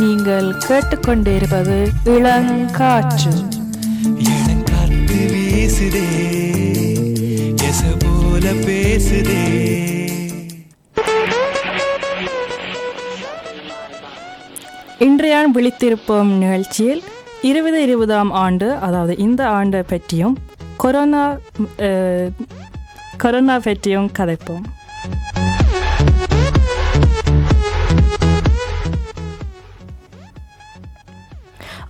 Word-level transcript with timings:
நீங்கள் 0.00 0.48
கேட்டுக்கொண்டிருப்பது 0.66 1.76
இளங்காற்று. 2.14 3.32
இளங்காத்து 4.30 5.18
வீசுதே 5.32 6.04
போல 8.04 8.44
பேசுதே. 8.66 9.42
இன்றைய 15.06 15.38
விழித்திருப்போம் 15.54 16.30
நிகழ்ச்சியில் 16.42 17.02
இருபது 17.50 17.80
இருபதாம் 17.82 18.30
ஆண்டு 18.44 18.68
அதாவது 18.86 19.16
இந்த 19.26 19.42
ஆண்டை 19.58 19.82
பற்றியும் 19.82 20.36
கொரோனா 20.76 21.24
கொரோனா 23.16 23.58
பற்றியும் 23.58 24.10
கதைப்போம். 24.18 24.66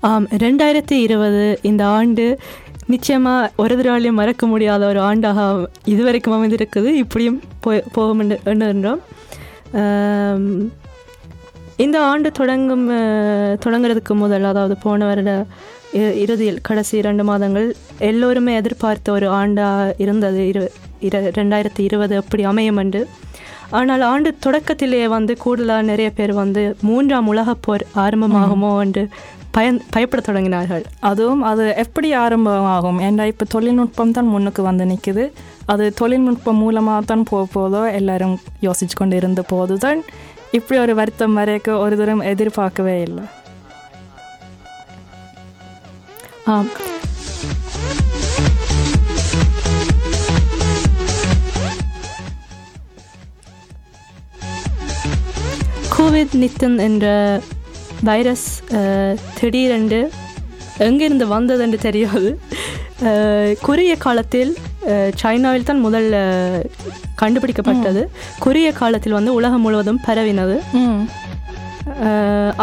ரெண்டாயிரத்தி 0.02 0.92
இருபது 0.92 1.58
இந்த 1.62 1.86
ஆண்டு 1.86 2.38
நிச்சயமாக 2.86 3.50
ஒரு 3.56 3.76
தடவையும் 3.76 4.14
மறக்க 4.14 4.46
முடியாத 4.46 4.86
ஒரு 4.86 5.00
ஆண்டாக 5.00 5.66
இதுவரைக்கும் 5.84 6.34
அமைந்திருக்குது. 6.34 6.84
இப்படியும் 6.84 7.40
போய் 7.60 7.82
போகும் 7.92 8.18
என்று 8.18 8.40
எண்ணுகின்றோம். 8.44 8.98
ஆம், 9.72 10.72
இந்த 11.76 12.00
ஆண்டு 12.00 12.30
தொடங்கும் 12.32 12.90
தொடங்குறதுக்கு 13.64 14.14
முதல் 14.14 14.44
அதாவது 14.44 14.76
போன 14.76 15.06
வருட 15.06 15.46
இ- 15.92 16.16
இறுதியில் 16.16 16.60
கடைசி 16.62 16.98
இரண்டு 16.98 17.24
மாதங்கள் 17.24 17.76
எல்லோருமே 17.98 18.54
எதிர்பார்த்த 18.54 19.12
ஒரு 19.12 19.30
ஆண்டாக 19.30 19.92
இருந்தது. 19.96 20.48
இரு 20.48 20.72
இர 21.00 21.12
ரெண்டாயிரத்தி 21.12 21.80
இருபது 21.80 22.16
அப்படி 22.16 22.42
அமையும் 22.42 22.76
என்று. 22.76 23.08
ஆனால் 23.70 24.00
ஆண்டு 24.00 24.36
தொடக்கத்திலேயே 24.38 25.08
வந்து 25.08 25.36
கூடுதலாக 25.36 25.82
நிறைய 25.82 26.10
பேர் 26.10 26.32
வந்து 26.32 26.76
மூன்றாம் 26.80 27.26
உலகப் 27.26 27.58
போர் 27.60 27.86
ஆரம்பமாகுமோ 27.96 28.80
என்று 28.80 29.08
பயன் 29.56 29.78
பயப்பட 29.94 30.20
தொடங்கினார்கள். 30.28 30.84
அதுவும் 31.10 31.42
அது 31.50 31.64
எப்படி 31.84 32.08
ஆரம்பமாகும்? 32.24 32.98
ஏன்னா 33.08 33.24
இப்போ 33.32 33.44
தொழில்நுட்பம் 33.54 34.14
தான் 34.16 34.30
முன்னுக்கு 34.32 34.62
வந்து 34.68 34.84
நிற்குது 34.92 35.24
அது 35.72 35.84
தொழில்நுட்பம் 36.00 36.60
மூலமாக 36.64 37.06
தான் 37.10 37.28
போக 37.30 37.44
போதோ 37.54 37.82
எல்லாரும் 37.98 38.36
யோசிச்சு 38.66 38.96
கொண்டு 39.00 39.16
இருந்த 39.22 39.42
போது 39.52 39.76
தான் 39.86 40.02
இப்படி 40.58 40.76
ஒரு 40.84 40.94
வருத்தம் 41.00 41.38
வரைக்கும் 41.40 41.80
ஒரு 41.84 41.96
தூரம் 42.00 42.22
எதிர்பார்க்கவே 42.32 42.96
இல்லை. 43.08 43.24
ஆ 46.50 46.54
கோவிட் 55.96 56.34
நித்தன் 56.40 56.78
என்ற 56.88 57.06
வைரஸ் 58.08 58.48
திடீரென்று 59.40 60.00
எங்கிருந்து 60.78 61.26
வந்தது 61.26 61.62
என்று 61.62 61.78
தெரியாது 61.78 62.38
குறுகிய 63.66 63.94
காலத்தில் 63.96 64.52
சைனாவில் 65.20 65.68
தான் 65.68 65.84
முதல்ல 65.86 66.16
கண்டுபிடிக்கப்பட்டது. 67.20 68.02
குறுகிய 68.38 68.72
காலத்தில் 68.72 69.16
வந்து 69.18 69.32
உலகம் 69.34 69.60
முழுவதும் 69.60 70.00
பரவினது. 70.06 70.56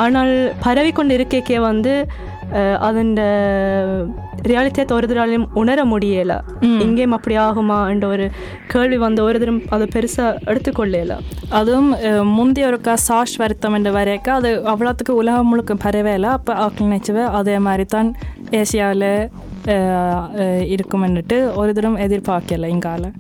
ஆனால் 0.04 0.34
பரவிக்கொண்டு 0.66 1.16
இருக்கே 1.18 1.60
வந்து 1.70 1.94
அதன் 2.80 3.12
ரியாலிட்டியை 4.42 4.86
ஒரு 4.92 5.08
தராலையும் 5.08 5.48
உணர 5.54 5.86
முடியல 5.86 6.34
இங்கேயும் 6.82 7.12
அப்படி 7.12 7.36
ஆகுமா 7.38 7.78
என்ற 7.90 8.08
ஒரு 8.08 8.26
கேள்வி 8.68 8.98
வந்து 8.98 9.22
ஒரு 9.24 9.40
தரம் 9.40 9.62
அதை 9.70 9.88
பெருசாக 9.96 10.40
எடுத்துக்கொள்ளல 10.46 11.18
அதுவும் 11.50 11.90
முந்தைய 12.36 12.68
ஒருக்கா 12.68 12.94
சாஷ் 13.08 13.36
வருத்தம் 13.36 13.74
என்று 13.74 13.92
வரைக்கும் 13.92 14.36
அது 14.36 14.52
அவ்வளோத்துக்கு 14.66 15.16
உலகம் 15.16 15.50
முழுக்க 15.50 15.76
பரவேலை 15.84 16.30
அப்போ 16.30 16.54
ஆக்கள் 16.56 16.88
நினச்சவே 16.88 17.26
அதே 17.32 17.58
மாதிரி 17.60 17.86
தான் 17.86 18.12
ஏசியாவில் 18.52 19.10
இருக்குமென்னுட்டு 20.70 21.38
ஒரு 21.56 21.74
தரம் 21.74 21.98
எதிர்பார்க்கல 21.98 22.68
இங்கால 22.68 23.12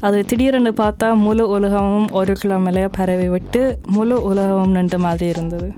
அது 0.00 0.18
திடீரென்று 0.24 0.72
பார்த்தா 0.78 1.06
முழு 1.18 1.44
உலகமும் 1.48 2.08
ஒரு 2.12 2.32
கிலோமீட்டர் 2.32 2.90
பரவி 2.90 3.28
விட்டு 3.28 3.62
முழு 3.86 4.16
உலகமும் 4.22 4.70
நின்ற 4.70 4.98
மாதிரி 4.98 5.28
இருந்தது 5.30 5.68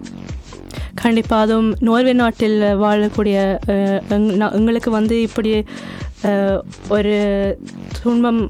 கண்டிப்பாக 1.03 1.45
அதுவும் 1.47 1.71
நோர்வே 1.89 2.13
நாட்டில் 2.23 2.59
வாழக்கூடிய 2.85 3.37
எங்களுக்கு 4.59 4.91
வந்து 4.99 5.17
இப்படி 5.29 5.53
ஒரு 6.97 7.15
துன்பம் 7.99 8.41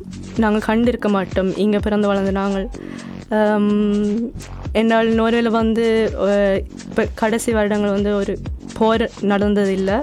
நாங்கள் 0.43 0.67
கண்டிருக்க 0.69 1.09
மாட்டோம். 1.17 1.51
இங்கே 1.65 1.81
பிறந்து 1.87 2.11
வளர்ந்த 2.11 2.33
நாங்கள். 2.41 2.67
என்னால் 4.81 5.09
நோர்வேல 5.19 5.51
வந்து 5.61 5.85
இப்போ 6.89 7.03
கடைசி 7.21 7.51
வருடங்கள் 7.57 7.97
வந்து 7.97 8.11
ஒரு 8.21 8.33
போர் 8.79 9.05
நடந்ததில்லை. 9.33 9.97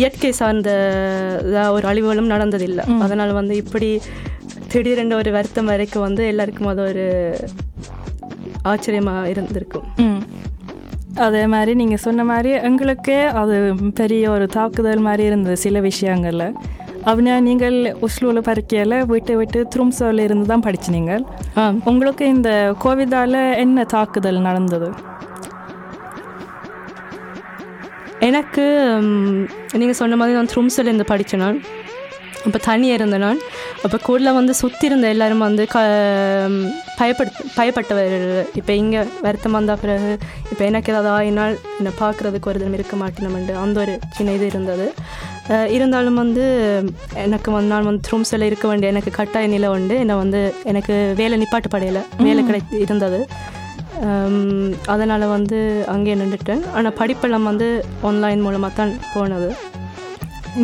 இயற்கை 0.00 0.30
சார்ந்த 0.40 0.70
ஒரு 1.76 1.84
அழிவுகளும் 1.90 2.32
நடந்ததில்லை. 2.34 2.84
அதனால் 3.06 3.38
வந்து 3.40 3.56
இப்படி 3.62 3.90
திடீரென்று 4.72 5.20
ஒரு 5.20 5.30
வருத்தம் 5.36 5.70
வரைக்கும் 5.72 6.06
வந்து 6.06 6.22
எல்லாருக்கும் 6.32 6.70
அது 6.72 6.82
ஒரு 6.90 7.06
ஆச்சரியமாக 8.72 9.30
இருந்திருக்கும். 9.32 9.86
அதே 11.26 11.44
மாதிரி 11.52 11.72
நீங்கள் 11.80 12.02
சொன்ன 12.06 12.24
மாதிரி 12.30 12.50
எங்களுக்கே 12.68 13.20
அது 13.40 13.56
பெரிய 14.00 14.24
ஒரு 14.30 14.46
தாக்குதல் 14.56 15.06
மாதிரி 15.06 15.24
இருந்தது 15.30 15.56
சில 15.64 15.80
விஷயங்களில். 15.80 16.46
அப்படின்னா 17.08 17.34
நீங்கள் 17.48 17.76
உஸ்லூவில் 18.06 18.46
பறிக்கையில் 18.48 18.96
விட்டு 19.12 19.34
விட்டு 19.40 19.60
த்ரும்சோவில் 19.74 20.24
இருந்து 20.26 20.46
தான் 20.52 20.64
படிச்சினீங்க. 20.66 21.12
உங்களுக்கு 21.90 22.24
இந்த 22.36 22.50
கோவிதால் 22.84 23.38
என்ன 23.64 23.84
தாக்குதல் 23.96 24.46
நடந்தது? 24.48 24.90
எனக்கு 28.28 28.64
நீங்கள் 29.80 29.98
சொன்ன 29.98 30.16
மாதிரி 30.20 30.36
நான் 30.38 30.52
த்ரும்ஸ்லேருந்து 30.54 31.10
படித்தேன் 31.10 31.60
அப்போ 32.46 32.58
தனியாக 32.68 32.98
இருந்தேன் 32.98 33.24
நான் 33.26 33.40
அப்போ 33.84 33.98
கூடல 34.06 34.32
வந்து 34.38 34.52
சுற்றி 34.60 34.84
இருந்த 34.88 35.06
எல்லாரும் 35.14 35.44
வந்து 35.46 35.62
க 35.72 35.78
பயப்படு 36.98 37.30
பயப்பட்டவர்கள். 37.56 38.46
இப்போ 38.60 38.72
இங்கே 38.82 39.00
வருத்தம் 39.24 39.56
வந்த 39.58 39.74
பிறகு 39.82 40.10
இப்போ 40.52 40.62
எனக்கு 40.70 40.92
ஏதாவது 40.92 41.10
ஆயினால் 41.16 41.54
என்னை 41.78 41.92
பார்க்குறதுக்கு 42.02 42.50
ஒரு 42.52 42.60
தினம் 42.62 42.78
இருக்க 42.78 42.96
மாட்டேனமெண்டு 43.02 43.54
அந்த 43.64 43.78
ஒரு 43.84 43.94
சின்ன 44.16 44.34
இது 44.38 44.46
இருந்தது. 44.52 44.86
இருந்தாலும் 45.76 46.18
வந்து 46.22 46.44
எனக்கு 47.26 47.50
வந்து 47.56 47.72
நான் 47.74 47.88
வந்து 47.90 48.04
த்ரூம்ஸில் 48.08 48.48
இருக்க 48.48 48.66
வேண்டிய 48.70 48.92
எனக்கு 48.94 49.12
கட்டாய 49.18 49.46
நிலை 49.54 49.68
உண்டு. 49.76 49.94
என்னை 50.04 50.16
வந்து 50.24 50.40
எனக்கு 50.72 50.96
வேலை 51.20 51.38
நிப்பாட்டு 51.42 51.70
படையில 51.74 52.00
வேலை 52.26 52.42
கிடை 52.48 52.60
இருந்தது. 52.84 53.20
அதனால் 54.94 55.32
வந்து 55.36 55.58
அங்கேயே 55.94 56.16
நின்றுட்டேன். 56.20 56.62
ஆனால் 56.76 56.96
படிப்பெல்லாம் 57.00 57.48
வந்து 57.50 57.68
ஆன்லைன் 58.08 58.44
மூலமாக 58.46 58.72
தான் 58.80 58.92
போனது. 59.14 59.48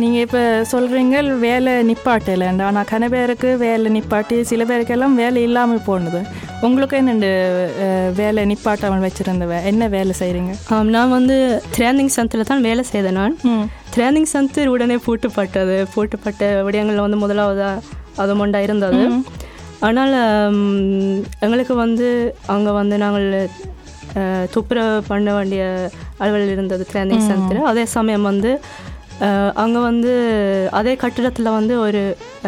நீங்கள் 0.01 0.23
இப்போ 0.25 0.41
சொல்கிறீங்க 0.71 1.15
வேலை 1.43 1.73
நிப்பாட்டலைண்டு 1.89 2.63
ஆனால் 2.67 2.87
கன 2.91 3.07
பேருக்கு 3.13 3.49
வேலை 3.63 3.87
நிப்பாட்டி 3.95 4.37
சில 4.49 4.63
பேருக்கெல்லாம் 4.69 5.15
வேலை 5.21 5.39
இல்லாமல் 5.47 5.85
போனது. 5.87 6.19
உங்களுக்கு 6.65 6.95
என்ன 7.01 7.27
வேலை 8.19 8.41
நிப்பாட்டாமல் 8.51 9.05
வச்சுருந்தவ 9.05 9.59
என்ன 9.71 9.87
வேலை 9.95 10.13
செய்கிறீங்க 10.21 10.53
நான் 10.95 11.13
வந்து 11.17 11.35
த்ரேனிங் 11.75 12.11
சென்டரில் 12.15 12.49
தான் 12.51 12.65
வேலை 12.69 12.83
செய்தேன் 12.91 13.19
நான். 13.19 13.35
ட்ரைனிங் 13.95 14.29
சென்டர் 14.33 14.71
உடனே 14.75 14.97
பூட்டுப்பட்டது. 15.05 15.77
பூட்டுப்பட்ட 15.93 16.41
விடயங்களில் 16.67 17.05
வந்து 17.05 17.21
முதலாவதாக 17.25 17.81
அது 18.23 18.35
மொண்டா 18.41 18.61
இருந்தது. 18.67 19.03
ஆனால் 19.87 20.15
எங்களுக்கு 21.45 21.75
வந்து 21.85 22.09
அங்கே 22.55 22.73
வந்து 22.81 22.97
நாங்கள் 23.05 23.29
துப்புரவு 24.53 24.97
பண்ண 25.11 25.29
வேண்டிய 25.37 25.63
அலுவல் 26.23 26.51
இருந்தது 26.55 26.83
ட்ரைனிங் 26.91 27.25
சென்டர் 27.31 27.69
அதே 27.71 27.83
சமயம் 27.95 28.27
வந்து 28.31 28.51
அங்கே 29.53 29.81
வந்து 29.89 30.13
அதே 30.71 30.95
கட்டிடத்தில் 30.95 31.55
வந்து 31.59 31.79
ஒரு 31.79 32.01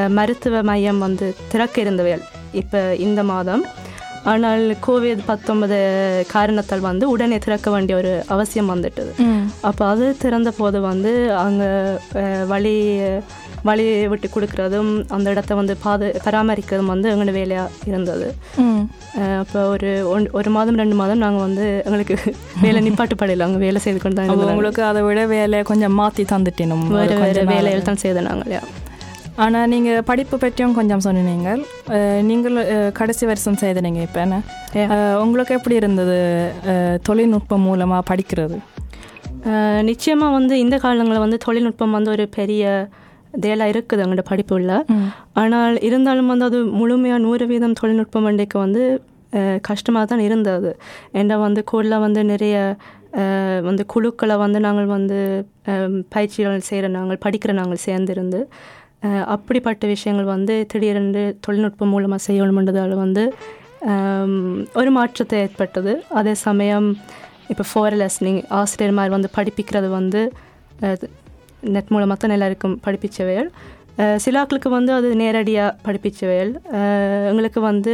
மருத்துவ 0.09 0.63
மையம் 0.63 0.99
வந்து 0.99 1.27
திறக்க 1.51 1.75
இருந்தவையல். 1.83 2.23
இப்போ 2.61 2.79
இந்த 2.95 3.23
மாதம் 3.23 3.63
ஆனால் 4.31 4.63
கோவிட் 4.85 5.27
பத்தொன்பது 5.29 5.77
காரணத்தால் 6.33 6.87
வந்து 6.89 7.05
உடனே 7.13 7.37
திறக்க 7.45 7.67
வேண்டிய 7.75 7.95
ஒரு 8.01 8.11
அவசியம் 8.33 8.71
வந்துட்டது. 8.73 9.11
அப்போ 9.69 9.83
அது 9.93 10.05
திறந்த 10.23 10.49
போது 10.59 10.77
வந்து 10.91 11.11
அங்கே 11.45 11.69
வழி 12.53 12.75
வழி 13.67 13.85
விட்டு 14.11 14.27
கொடுக்குறதும் 14.33 14.91
அந்த 15.15 15.27
இடத்த 15.33 15.55
வந்து 15.59 15.73
பாது 15.85 16.07
பராமரிக்கிறதும் 16.25 16.91
வந்து 16.93 17.07
எங்களோட 17.11 17.33
வேலையாக 17.39 17.87
இருந்தது. 17.91 18.27
அப்போ 19.43 19.61
ஒரு 19.73 19.91
ஒன் 20.15 20.27
ஒரு 20.39 20.49
மாதம் 20.57 20.79
ரெண்டு 20.81 20.97
மாதம் 21.01 21.23
நாங்கள் 21.25 21.45
வந்து 21.47 21.65
எங்களுக்கு 21.85 22.17
வேலை 22.65 22.81
நிப்பாட்டு 22.87 23.17
படையில 23.21 23.47
அங்கே 23.47 23.61
வேலை 23.67 23.81
செய்து 23.85 24.01
கொண்டு 24.01 24.19
தான் 24.19 24.51
உங்களுக்கு 24.55 24.83
அதை 24.89 25.03
விட 25.07 25.23
வேலையை 25.35 25.63
கொஞ்சம் 25.71 25.97
மாற்றி 26.01 26.25
தந்துட்டினும். 26.33 26.85
வேறு 26.97 27.17
வேறு 27.25 27.43
வேலைகள் 27.53 27.87
தான் 27.89 28.03
செய்தோம் 28.03 28.29
நாங்கள் 28.31 28.67
ஆனால் 29.43 29.69
நீங்கள் 29.73 30.05
படிப்பு 30.09 30.35
பற்றியும் 30.43 30.75
கொஞ்சம் 30.77 31.03
சொன்னீங்க 31.05 31.49
நீங்கள் 32.29 32.55
கடைசி 32.99 33.23
வருஷம் 33.31 33.59
செய்தீங்க 33.63 34.01
இப்போ 34.07 34.19
என்ன? 34.25 34.37
உங்களுக்கு 35.23 35.55
எப்படி 35.57 35.75
இருந்தது 35.81 36.15
தொழில்நுட்பம் 37.07 37.65
மூலமாக 37.69 38.07
படிக்கிறது? 38.11 38.57
நிச்சயமாக 39.89 40.35
வந்து 40.37 40.53
இந்த 40.63 40.75
காலங்களில் 40.85 41.23
வந்து 41.25 41.37
தொழில்நுட்பம் 41.45 41.95
வந்து 41.97 42.09
ஒரு 42.15 42.25
பெரிய 42.37 42.63
தேலாக 43.43 43.73
இருக்குது 43.73 44.03
எங்களோட 44.03 44.23
படிப்புள்ள 44.31 44.71
ஆனால் 45.41 45.75
இருந்தாலும் 45.87 46.31
வந்து 46.33 46.47
அது 46.49 46.59
முழுமையாக 46.79 47.23
நூறு 47.25 47.45
வீதம் 47.51 47.77
தொழில்நுட்பம் 47.81 48.27
அண்டைக்கு 48.29 48.57
வந்து 48.65 48.83
கஷ்டமாக 49.67 50.05
தான் 50.11 50.23
இருந்தது. 50.27 50.69
ஏன்னா 51.19 51.35
வந்து 51.45 51.61
கூடல 51.71 51.95
வந்து 52.05 52.21
நிறைய 52.31 52.55
வந்து 53.67 53.83
குழுக்களை 53.93 54.35
வந்து 54.45 54.59
நாங்கள் 54.65 54.89
வந்து 54.95 55.19
பயிற்சிகள் 56.15 56.67
செய்கிற 56.69 56.89
நாங்கள் 56.97 57.23
படிக்கிற 57.25 57.51
நாங்கள் 57.59 57.83
சேர்ந்திருந்து 57.85 58.41
அப்படிப்பட்ட 59.33 59.83
விஷயங்கள் 59.93 60.27
வந்து 60.35 60.53
திடீரென்று 60.71 61.23
தொழில்நுட்பம் 61.45 61.91
மூலமாக 61.95 62.21
செய்யணுமென்றதால் 62.27 62.95
வந்து 63.03 63.23
ஒரு 64.79 64.91
மாற்றத்தை 64.97 65.37
ஏற்பட்டது. 65.45 65.91
அதே 66.19 66.33
சமயம் 66.47 66.87
இப்போ 67.51 67.63
ஃபோர் 67.69 67.95
லெஸ்னிங் 68.01 68.39
ஆசிரியர் 68.59 68.95
மாதிரி 68.99 69.13
வந்து 69.17 69.29
படிப்பிக்கிறது 69.37 69.89
வந்து 69.97 70.21
நெட் 71.75 71.91
மூலமாக 71.93 72.17
தான் 72.21 72.35
எல்லாருக்கும் 72.37 72.75
படிப்பிச்சவையல் 72.85 73.49
சிலாக்களுக்கு 74.23 74.69
வந்து 74.77 74.91
அது 74.97 75.07
நேரடியாக 75.21 75.75
படிப்பிச்சவையல் 75.85 76.51
எங்களுக்கு 77.29 77.59
வந்து 77.69 77.93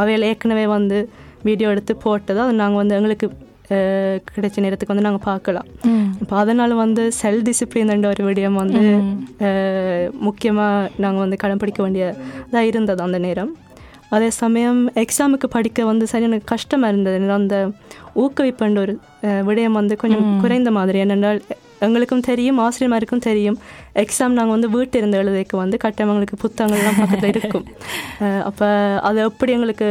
அவைகள் 0.00 0.26
ஏற்கனவே 0.30 0.64
வந்து 0.76 0.98
வீடியோ 1.48 1.68
எடுத்து 1.74 1.94
போட்டது. 2.04 2.38
அது 2.44 2.54
நாங்கள் 2.62 2.80
வந்து 2.82 2.96
எங்களுக்கு 2.98 3.26
கிடைச்ச 4.34 4.56
நேரத்துக்கு 4.60 4.92
வந்து 4.94 5.04
நாங்கள் 5.04 5.24
பார்க்கலாம் 5.24 5.68
இப்போ 6.20 6.36
அதனால் 6.36 6.74
வந்து 6.74 7.12
செல் 7.12 7.42
டிசிப்ளின் 7.42 8.06
ஒரு 8.06 8.24
விடயம் 8.24 8.54
வந்து 8.54 8.82
முக்கியமாக 10.20 10.90
நாங்கள் 10.96 11.20
வந்து 11.20 11.36
கடைப்பிடிக்க 11.36 11.82
வேண்டியதாக 11.82 12.64
இருந்தது 12.64 13.02
அந்த 13.02 13.18
நேரம் 13.18 13.52
அதே 14.08 14.30
சமயம் 14.30 14.90
எக்ஸாமுக்கு 14.94 15.46
படிக்க 15.48 15.84
வந்து 15.84 16.06
சரி 16.06 16.22
எனக்கு 16.22 16.44
கஷ்டமாக 16.44 16.92
இருந்தது 16.92 17.32
அந்த 17.32 17.70
ஊக்குவிப்புன்ற 18.14 18.80
ஒரு 18.80 18.94
விடயம் 19.44 19.72
வந்து 19.72 19.96
கொஞ்சம் 19.96 20.40
குறைந்த 20.40 20.70
மாதிரி 20.70 20.98
ஏனென்றால் 20.98 21.40
எங்களுக்கும் 21.86 22.26
தெரியும் 22.28 22.60
ஆசிரியமாருக்கும் 22.64 23.24
தெரியும். 23.28 23.58
எக்ஸாம் 24.02 24.36
நாங்கள் 24.38 24.56
வந்து 24.56 24.70
வீட்டு 24.76 24.98
இருந்து 25.00 25.18
எழுதுறதுக்கு 25.20 25.56
வந்து 25.62 25.76
கட்டாயம் 25.84 26.12
எங்களுக்கு 26.12 26.38
புத்தகங்கள்லாம் 26.44 27.00
பக்கத்தில் 27.00 27.32
இருக்கும். 27.34 27.66
அப்போ 28.48 28.68
அது 29.08 29.18
எப்படி 29.30 29.52
எங்களுக்கு 29.56 29.88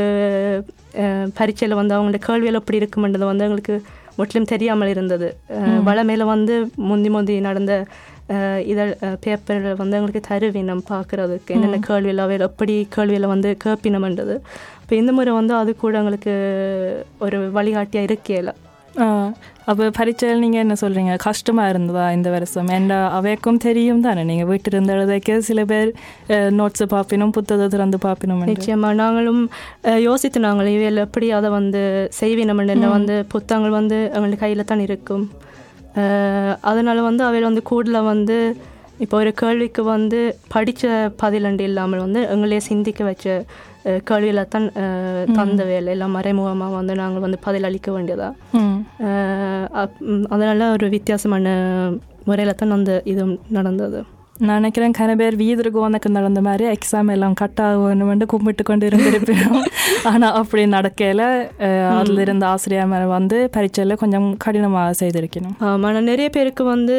பரீட்சையில் 1.38 1.80
வந்து 1.80 1.96
அவங்களோட 1.96 2.20
கேள்விகள் 2.28 2.60
எப்படி 2.60 2.80
இருக்குமென்றது 2.82 3.28
வந்து 3.32 3.46
எங்களுக்கு 3.48 3.76
முற்றிலும் 4.18 4.52
தெரியாமல் 4.54 4.92
இருந்தது. 4.94 5.28
வளமையில 5.88 6.26
வந்து 6.34 6.56
முந்தி 6.90 7.10
முந்தி 7.10 7.36
நடந்த 7.48 7.74
இதழ் 8.72 8.92
பேப்பர் 9.24 9.66
வந்து 9.80 9.98
எங்களுக்கு 9.98 10.22
தருவினம் 10.28 10.84
பார்க்குறதுக்கு 10.92 11.56
என்னென்ன 11.56 11.80
கேள்வியில் 11.88 12.24
அவையில் 12.26 12.48
எப்படி 12.50 12.76
கேள்வியில் 12.96 13.32
வந்து 13.34 13.50
கேட்பினம்ன்றது 13.64 14.36
இப்போ 14.84 14.96
இந்த 14.96 15.12
முறை 15.18 15.34
வந்து 15.34 15.54
அது 15.62 15.72
கூட 15.76 15.94
எங்களுக்கு 16.02 16.34
ஒரு 17.26 17.38
வழிகாட்டியாக 17.58 18.08
இருக்கேல. 18.10 18.52
அப்போ 19.70 19.86
பரீட்சையில் 19.98 20.42
நீங்கள் 20.44 20.64
என்ன 20.64 20.76
சொல்கிறீங்க 20.82 21.14
கஷ்டமாக 21.26 21.72
இருந்ததா 21.74 22.06
இந்த 22.16 22.30
வருஷம்? 22.34 22.68
ஏண்டா 22.76 22.98
அவைக்கும் 23.18 23.60
தெரியும் 23.66 24.04
தானே? 24.06 24.24
நீங்கள் 24.30 24.50
வீட்டில் 24.50 24.76
இருந்து 24.76 24.94
எழுதைக்க 24.96 25.38
சில 25.48 25.62
பேர் 25.72 25.90
நோட்ஸை 26.60 26.88
பார்ப்பினும் 26.94 27.34
புத்தகத்தை 27.38 27.68
திறந்து 27.76 28.00
பார்ப்பினும் 28.06 28.44
நிச்சயமா. 28.52 28.90
நாங்களும் 29.02 29.42
யோசித்து 30.08 30.42
நாங்கள் 30.48 30.72
இவையில் 30.76 31.04
எப்படி 31.06 31.30
அதை 31.40 31.52
வந்து 31.60 31.82
செய்வினம்னு 32.20 32.92
வந்து 32.98 33.18
புத்தகங்கள் 33.34 33.78
வந்து 33.80 34.00
எங்களுக்கு 34.16 34.44
கையில் 34.46 34.70
தான் 34.74 34.86
இருக்கும். 34.88 35.26
அதனால 36.72 36.98
வந்து 37.10 37.24
அவையில் 37.30 37.50
வந்து 37.50 37.66
கூடுதலாக 37.72 38.12
வந்து 38.14 38.38
இப்போ 39.04 39.16
ஒரு 39.22 39.32
கேள்விக்கு 39.42 39.82
வந்து 39.96 40.20
படித்த 40.54 41.12
பதிலண்டு 41.22 41.64
இல்லாமல் 41.70 42.04
வந்து 42.06 42.22
எங்களே 42.34 42.60
சிந்திக்க 42.70 43.04
வச்ச 43.12 43.26
கேள்வியில 43.84 44.48
தான் 44.48 44.68
தந்த 45.34 45.64
வேலை 45.64 45.92
எல்லாம் 45.94 46.16
மறைமுகமாக 46.18 46.76
வந்து 46.76 46.96
நாங்கள் 46.96 47.22
வந்து 47.22 47.40
பதில் 47.42 47.64
அளிக்க 47.64 47.92
வேண்டியதா? 47.92 48.30
அதனால 50.30 50.72
ஒரு 50.72 50.90
வித்தியாசமான 50.90 51.56
முறையில் 52.26 52.56
தான் 52.56 52.72
அந்த 52.72 53.02
இது 53.04 53.24
நடந்தது. 53.50 54.02
நான் 54.40 54.60
நினைக்கிறேன் 54.60 54.96
கன 54.98 55.16
பேர் 55.16 55.36
வீதருக்கு 55.36 55.80
உனக்கு 55.88 56.10
நடந்த 56.10 56.42
மாதிரி 56.42 56.66
எக்ஸாம் 56.76 57.12
எல்லாம் 57.12 57.34
கட் 57.34 57.60
ஆகணும்னு 57.62 58.26
கும்பிட்டு 58.26 58.64
கொண்டு 58.64 58.88
இருந்திருப்போம். 58.90 59.66
ஆனால் 60.12 60.34
அப்படி 60.34 60.66
நடக்கையில் 60.66 61.26
அதில் 62.00 62.18
இருந்த 62.18 62.48
ஆசிரியர் 62.48 63.08
வந்து 63.08 63.50
பரீட்சையில் 63.56 63.96
கொஞ்சம் 63.96 64.28
கடினமாக 64.38 64.96
செய்திருக்கணும். 65.00 65.56
ஆனால் 65.88 66.04
நிறைய 66.04 66.30
பேருக்கு 66.30 66.64
வந்து 66.64 66.98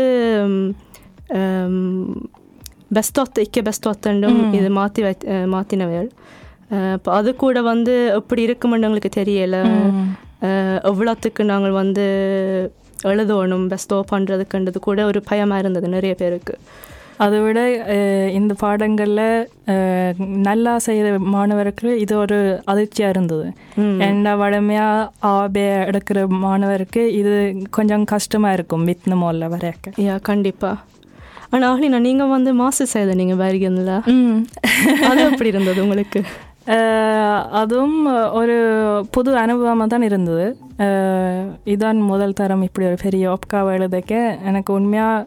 பெஸ்ட் 2.93 3.19
ஒத்த 3.19 3.43
இக்க 3.43 3.63
பெஸ்ட் 3.63 3.89
ஒத்தண்டும் 3.89 4.53
இது 4.53 4.71
மாற்றி 4.71 5.03
வை 5.03 5.15
மாற்றினவைகள் 5.55 6.11
இப்போ 6.97 7.11
அது 7.13 7.37
கூட 7.37 7.63
வந்து 7.63 7.95
எப்படி 8.15 8.47
இருக்குமென்னு 8.47 8.87
எங்களுக்கு 8.89 9.13
தெரியலை. 9.21 9.63
எவ்வளோத்துக்கு 10.91 11.43
நாங்கள் 11.43 11.79
வந்து 11.83 12.05
எழுதணும் 13.05 13.69
பெஸ்ட்டோ 13.73 13.97
பண்ணுறதுக்குன்றது 14.13 14.79
கூட 14.81 15.01
ஒரு 15.05 15.21
பயமாக 15.23 15.63
இருந்தது 15.63 15.89
நிறைய 15.89 16.15
பேருக்கு. 16.15 16.55
அதை 17.17 17.39
விட 17.41 17.59
இந்த 18.31 18.53
பாடங்களில் 18.63 19.27
நல்லா 20.49 20.73
செய்கிற 20.79 21.19
மாணவருக்கு 21.35 21.89
இது 21.99 22.15
ஒரு 22.19 22.39
அதிர்ச்சியாக 22.65 23.13
இருந்தது. 23.15 23.47
ஏன்னா 24.07 24.33
வழமையாக 24.37 25.11
ஆபே 25.35 25.67
எடுக்கிற 25.91 26.27
மாணவருக்கு 26.47 27.05
இது 27.21 27.35
கொஞ்சம் 27.71 28.05
கஷ்டமாக 28.05 28.57
இருக்கும் 28.59 28.87
வித்ன 28.89 29.19
மோல்ல 29.23 29.53
வரையக்க. 29.55 29.95
யா 30.07 30.17
கண்டிப்பாக 30.23 30.83
ஆனால் 31.51 31.69
ஆஹ்லினா 31.71 31.99
நீங்கள் 31.99 32.27
வந்து 32.27 32.53
மாஸ்டர் 32.55 32.93
செய்த 32.95 33.15
நீங்கள் 33.15 33.41
ம். 34.17 34.41
அது 35.11 35.21
எப்படி 35.31 35.49
இருந்தது 35.49 35.79
உங்களுக்கு? 35.83 36.21
அதுவும் 37.53 38.07
ஒரு 38.33 38.55
புது 39.11 39.37
அனுபவமாக 39.37 39.87
தான் 39.87 40.03
இருந்தது 40.03 40.57
இதான் 41.65 41.97
முதல் 41.97 42.33
தரம் 42.33 42.63
இப்படி 42.63 42.87
ஒரு 42.87 42.99
பெரிய 43.03 43.31
ஒப்காவை 43.31 43.73
எழுதக்க 43.75 44.39
எனக்கு 44.43 44.73
உண்மையாக 44.73 45.27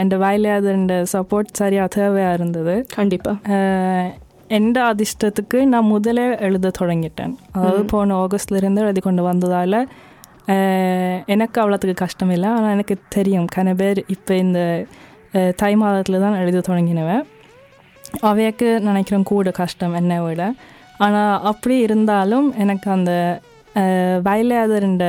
என் 0.00 0.12
வயலையாது 0.18 1.02
சப்போர்ட் 1.12 1.56
சரியாக 1.56 1.88
தேவையாக 1.96 2.32
இருந்தது 2.32 2.86
கண்டிப்பாக 2.94 4.12
எந்த 4.48 4.94
அதிர்ஷ்டத்துக்கு 4.94 5.64
நான் 5.64 5.84
முதலே 5.84 6.36
எழுத 6.38 6.72
தொடங்கிட்டேன் 6.78 7.32
அதாவது 7.52 7.84
போன 7.84 8.16
ஆகஸ்ட்லேருந்து 8.16 8.82
எழுதி 8.82 9.00
கொண்டு 9.00 9.22
வந்ததால் 9.22 9.78
எனக்கு 11.26 11.60
அவ்வளோத்துக்கு 11.62 11.94
கஷ்டம் 11.94 12.30
இல்லை 12.30 12.48
ஆனால் 12.48 12.70
எனக்கு 12.70 12.96
தெரியும் 13.08 13.46
கன 13.56 13.74
பேர் 13.74 14.04
இப்போ 14.06 14.34
இந்த 14.34 14.86
தை 15.56 15.74
மாதத்தில் 15.74 16.20
தான் 16.20 16.38
எழுத 16.38 16.62
தொடங்கினவன் 16.68 17.24
அவையக்கு 18.30 18.80
நினைக்கிறேன் 18.80 19.28
கூட 19.32 19.50
கஷ்டம் 19.50 19.94
என்னை 20.00 20.18
விட. 20.18 20.52
ஆனால் 21.04 21.42
அப்படி 21.50 21.78
இருந்தாலும் 21.78 22.46
எனக்கு 22.64 22.90
அந்த 22.90 23.12
வயலாதருண்ட 24.26 25.04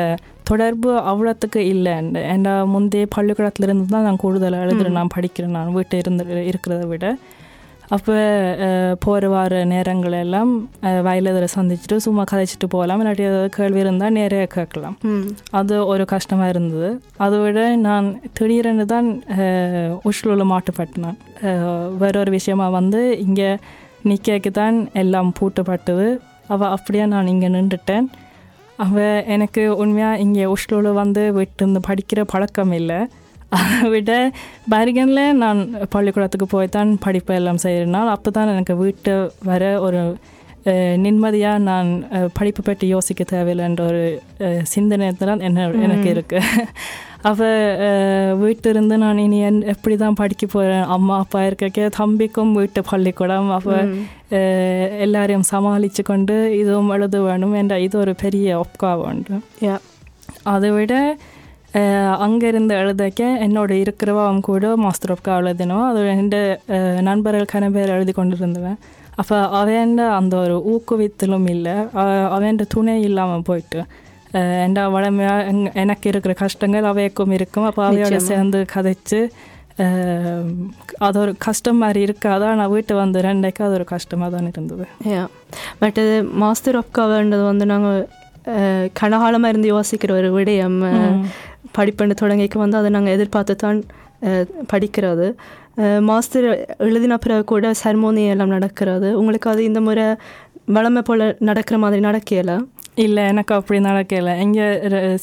தொடர்பு 0.49 0.91
அவ்வளோத்துக்கு 1.11 1.61
இல்லை. 1.73 1.93
ஏன்னா 2.33 2.53
முந்தைய 2.73 3.05
பள்ளிக்கூடத்துலேருந்து 3.15 3.85
தான் 3.93 4.07
நான் 4.07 4.21
கூடுதலாக 4.23 4.65
எழுதுறேன். 4.65 4.97
நான் 4.99 5.15
படிக்கிறேன். 5.15 5.55
நான் 5.57 5.73
வீட்டை 5.77 5.99
இருந்து 5.99 6.23
இருக்கிறத 6.51 6.85
விட. 6.87 7.15
அப்போ 7.95 8.15
போகிற 9.03 9.25
வார 9.33 9.59
நேரங்கள் 9.71 10.15
எல்லாம் 10.23 10.51
வயலதில் 11.07 11.53
சந்திச்சுட்டு 11.55 11.97
சும்மா 12.05 12.23
கதைச்சிட்டு 12.31 12.67
போகலாம். 12.73 13.01
இல்லாட்டி 13.01 13.23
ஏதாவது 13.27 13.49
கேள்வி 13.57 13.79
இருந்தால் 13.83 14.15
நிறைய 14.17 14.45
கேட்கலாம். 14.55 14.95
அது 15.59 15.75
ஒரு 15.91 16.05
கஷ்டமாக 16.13 16.51
இருந்தது. 16.53 16.89
அதை 17.25 17.37
விட 17.43 17.61
நான் 17.87 18.07
திடீரென்று 18.37 18.85
தான் 18.93 19.07
உஷ்லூரில் 20.09 20.51
மாட்டுப்பட்டினேன் 20.53 21.17
வேற 22.01 22.13
ஒரு 22.23 22.33
விஷயமா 22.37 22.67
வந்து 22.79 23.01
இங்கே 23.25 23.51
நிற்கக்கு 24.11 24.51
தான் 24.61 24.77
எல்லாம் 25.03 25.29
பூட்டப்பட்டது 25.39 26.07
அவள் 26.55 26.73
அப்படியே 26.75 27.05
நான் 27.13 27.31
இங்கே 27.33 27.51
நின்றுட்டேன். 27.55 28.07
அவள் 28.85 29.23
எனக்கு 29.35 29.61
உண்மையாக 29.83 30.21
இங்கே 30.25 30.43
உஷ்லூரில் 30.55 30.99
வந்து 31.01 31.23
விட்டு 31.39 31.65
படிக்கிற 31.87 32.21
பழக்கம் 32.33 32.75
இல்லை. 32.79 32.99
அதை 33.51 33.89
விட 33.89 34.31
பர்கனில் 34.71 35.35
நான் 35.35 35.69
பள்ளிக்கூடத்துக்கு 35.89 36.45
போய் 36.45 36.67
தான் 36.67 36.97
படிப்பு 36.97 37.33
எல்லாம் 37.33 37.57
செய்கிறனால் 37.57 38.07
அப்போ 38.07 38.31
தான் 38.31 38.47
எனக்கு 38.47 38.75
வீட்டு 38.75 39.31
வர 39.43 39.79
ஒரு 39.79 40.17
நிம்மதியாக 40.95 41.57
நான் 41.57 42.07
படிப்பு 42.33 42.63
பற்றி 42.63 42.87
யோசிக்க 42.87 43.23
தேவையில்லைன்ற 43.23 43.79
ஒரு 43.79 44.21
சிந்தனை 44.63 45.13
தான் 45.13 45.39
என்ன 45.39 45.67
எனக்கு 45.77 46.09
இருக்குது 46.13 46.61
அப்போ 47.21 47.47
வீட்டிலிருந்து 48.35 48.97
நான் 48.97 49.17
இனி 49.17 49.39
என் 49.39 49.61
எப்படி 49.61 49.95
தான் 49.95 50.13
படிக்க 50.13 50.47
போகிறேன் 50.47 50.83
அம்மா 50.83 51.17
அப்பா 51.17 51.45
இருக்க 51.45 51.89
தம்பிக்கும் 51.97 52.51
வீட்டு 52.51 52.83
பள்ளிக்கூடம். 52.83 53.49
அப்போ 53.49 53.77
எல்லாரையும் 54.97 55.43
சமாளித்து 55.43 56.03
கொண்டு 56.03 56.57
இதுவும் 56.57 56.89
எழுத 56.89 57.21
வேணும் 57.21 57.53
என்ற 57.53 57.79
இது 57.79 57.97
ஒரு 57.97 58.15
பெரிய 58.15 58.65
ஒப்கா 58.65 58.93
உண்டு 58.93 59.39
அதை 60.43 60.71
விட 60.71 61.17
அங்கேருந்து 62.25 62.73
எழுதக்க 62.81 63.21
என்னோட 63.45 63.71
இருக்கிறவன் 63.83 64.39
கூட 64.49 64.75
மாஸ்டர் 64.83 65.13
ஒப்கா 65.15 65.33
எழுதினோம். 65.41 65.85
அது 65.89 65.99
ரெண்டு 66.11 66.39
நண்பர்கள் 67.07 67.51
கன 67.53 67.69
பேர் 67.75 67.93
எழுதி 67.95 68.13
கொண்டு 68.19 68.37
இருந்தவன் 68.39 68.77
அப்போ 69.21 69.37
அவன் 69.59 69.93
அந்த 70.19 70.33
ஒரு 70.45 70.55
ஊக்குவித்தலும் 70.73 71.47
இல்லை. 71.55 71.75
அவன் 72.35 72.59
துணை 72.75 72.95
இல்லாமல் 73.09 73.45
போயிட்டு 73.49 73.81
என்ற 74.65 74.79
வளமையாக 74.95 75.73
எனக்கு 75.83 76.07
இருக்கிற 76.11 76.33
கஷ்டங்கள் 76.41 76.89
அவைக்கும் 76.91 77.33
இருக்கும். 77.37 77.67
அப்போ 77.69 77.81
அவையோட 77.89 78.17
சேர்ந்து 78.31 78.59
கதைச்சு 78.73 79.19
அது 81.07 81.17
ஒரு 81.23 81.33
கஷ்டம் 81.45 81.81
மாதிரி 81.83 81.99
இருக்காது? 82.07 82.43
ஆனால் 82.51 82.71
வீட்டு 82.73 82.93
வந்து 83.01 83.19
ரெண்டைக்கு 83.27 83.61
அது 83.65 83.75
ஒரு 83.79 83.85
கஷ்டமாக 83.93 84.29
தான் 84.35 84.49
இருந்தது. 84.53 84.85
பட் 85.81 85.99
இது 86.03 86.15
மாஸ்டர் 86.43 86.79
ஒப்காவன்றது 86.81 87.43
வந்து 87.51 87.67
நாங்கள் 87.73 87.99
கனகாலமாக 88.99 89.51
இருந்து 89.53 89.69
யோசிக்கிற 89.75 90.11
ஒரு 90.19 90.29
விடயம். 90.37 90.79
படிப்புன்னு 91.75 92.15
தொடங்கிக்கு 92.21 92.57
வந்து 92.63 92.77
அதை 92.79 92.89
நாங்கள் 92.95 93.15
எதிர்பார்த்து 93.17 93.55
தான் 93.63 93.79
படிக்கிறது. 94.71 95.27
மாஸ்டர் 96.09 96.47
எழுதின 96.87 97.17
பிறகு 97.23 97.43
கூட 97.53 97.71
சர்மோனி 97.83 98.23
எல்லாம் 98.33 98.53
நடக்கிறது. 98.57 99.09
உங்களுக்கு 99.19 99.47
அது 99.53 99.61
இந்த 99.69 99.79
முறை 99.87 100.05
வளமை 100.77 101.01
போல் 101.07 101.25
நடக்கிற 101.49 101.75
மாதிரி 101.83 102.01
நடக்கல? 102.09 102.53
இல்லை 103.05 103.23
எனக்கு 103.31 103.53
அப்படி 103.57 103.79
நடக்கல. 103.89 104.31
இங்கே 104.45 104.65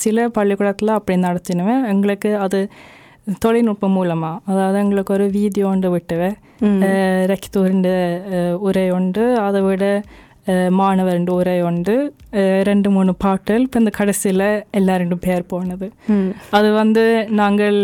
சில 0.05 0.27
பள்ளிக்கூடத்தில் 0.37 0.99
அப்படி 0.99 1.17
நடத்தினுவேன். 1.29 1.83
எங்களுக்கு 1.93 2.31
அது 2.45 2.61
தொழில்நுட்பம் 3.45 3.97
மூலமாக 3.99 4.53
அதாவது 4.53 4.79
எங்களுக்கு 4.85 5.13
ஒரு 5.17 5.27
வீடியோ 5.39 5.67
ஒன்று 5.73 5.91
விட்டுவேன் 5.95 6.37
ரெக்டோரிൻ്റെ 7.33 7.95
உரை 8.69 8.87
உண்டு 8.99 9.25
அதை 9.47 9.61
விட 9.67 9.85
மாணவருண்டு 10.71 11.33
உரை 11.33 11.63
உண்டு 11.63 11.95
ரெண்டு 12.63 12.91
மூணு 12.91 13.13
பாட்டல் 13.25 13.63
இப்போ 13.63 13.79
இந்த 13.79 13.91
கடைசியில் 13.91 14.47
எல்லாரும் 14.71 15.23
பேர் 15.23 15.45
போனது 15.47 15.87
அது 16.51 16.73
வந்து 16.73 17.05
நாங்கள் 17.31 17.79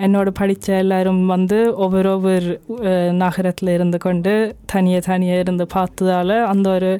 என்னோட 0.00 0.28
படித்த 0.30 0.76
எல்லாரும் 0.76 1.26
வந்து 1.26 1.58
ஒவ்வொரு 1.76 2.10
ஒவ்வொரு 2.10 2.60
நகரத்தில் 3.16 3.68
இருந்து 3.68 3.98
கொண்டு 3.98 4.34
தனியே 4.66 5.00
தனியே 5.06 5.38
இருந்து 5.38 5.66
பார்த்ததால 5.74 6.40
அந்த 6.44 6.70
ஒரு 6.70 6.92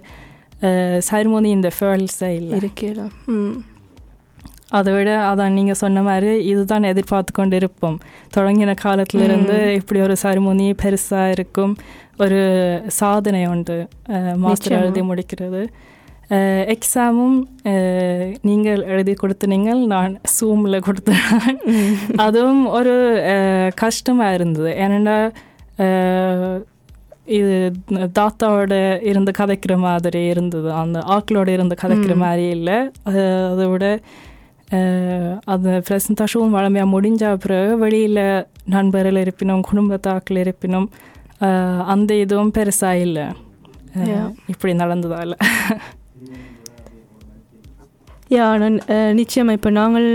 சர்மோனி 1.10 1.50
இந்த 1.50 1.70
ஃபேர்ல்ஸே 1.78 2.30
இல்லை 2.34 2.56
இருக்கிறா 2.58 3.06
அதை 4.70 4.90
விட 4.92 5.10
அதான் 5.20 5.50
நீங்கள் 5.50 5.74
சொன்ன 5.74 6.02
மாதிரி 6.02 6.32
இதுதான் 6.44 6.82
எதிர்பார்த்து 6.82 7.32
கொண்டு 7.32 7.56
இருப்போம் 7.56 7.96
தொடங்கின 8.36 8.74
காலத்துல 8.84 9.22
இருந்து 9.22 9.74
இப்படி 9.74 10.00
ஒரு 10.00 10.16
சர்மோனி 10.22 10.66
பெருசாக 10.82 11.30
இருக்கும் 11.30 11.72
ஒரு 12.20 12.40
சாதனை 12.92 13.46
உண்டு 13.46 13.76
மாஸ்டர். 14.36 14.76
எழுதி 14.78 15.00
முடிக்கிறது. 15.02 15.62
எக்ஸாமும் 16.74 17.38
நீங்கள் 18.40 18.82
எழுதி 18.84 19.14
கொடுத்தனீங்கள் 19.14 19.80
நான் 19.86 20.12
சூமில் 20.34 20.84
கொடுத்தேன் 20.84 21.56
அதுவும் 22.16 22.66
ஒரு 22.70 22.94
கஷ்டமாக 23.74 24.34
இருந்தது. 24.34 24.72
ஏன்னா 24.78 25.16
அஹ், 25.78 26.58
இது 27.32 27.54
தாத்தாவோட 28.14 28.74
இருந்து 29.02 29.32
கதைக்கிற 29.38 29.78
மாதிரி 29.78 30.26
இருந்தது. 30.26 30.72
அந்த 30.74 30.98
ஆக்களோட 31.08 31.48
இருந்து 31.48 31.76
கதைக்கிற. 31.82 32.14
மாதிரி 32.16 32.48
இல்லை. 32.48 32.78
அதை 33.04 33.66
விட 33.66 33.86
அந்த 35.44 35.82
ப்ரெசன்டேஷன் 35.86 36.50
வளமையாக 36.50 36.90
முடிஞ்ச 36.90 37.36
பிறகு 37.36 37.78
வெளியில் 37.78 38.20
நண்பர்கள் 38.66 39.16
இருப்பினும் 39.16 39.62
குடும்பத்தாக்கள் 39.70 40.38
இருப்பினும் 40.38 40.86
அந்த 41.88 42.10
இதுவும் 42.20 42.54
பெருசாக 42.54 43.04
இல்லை. 43.04 43.26
இப்படி 44.48 44.72
நடந்ததால 44.80 45.34
யா 48.30 48.44
நான் 48.58 48.76
அஹ், 48.90 49.12
நிச்சயமா 49.16 49.52
இப்போ 49.54 49.70
நாங்கள் 49.76 50.08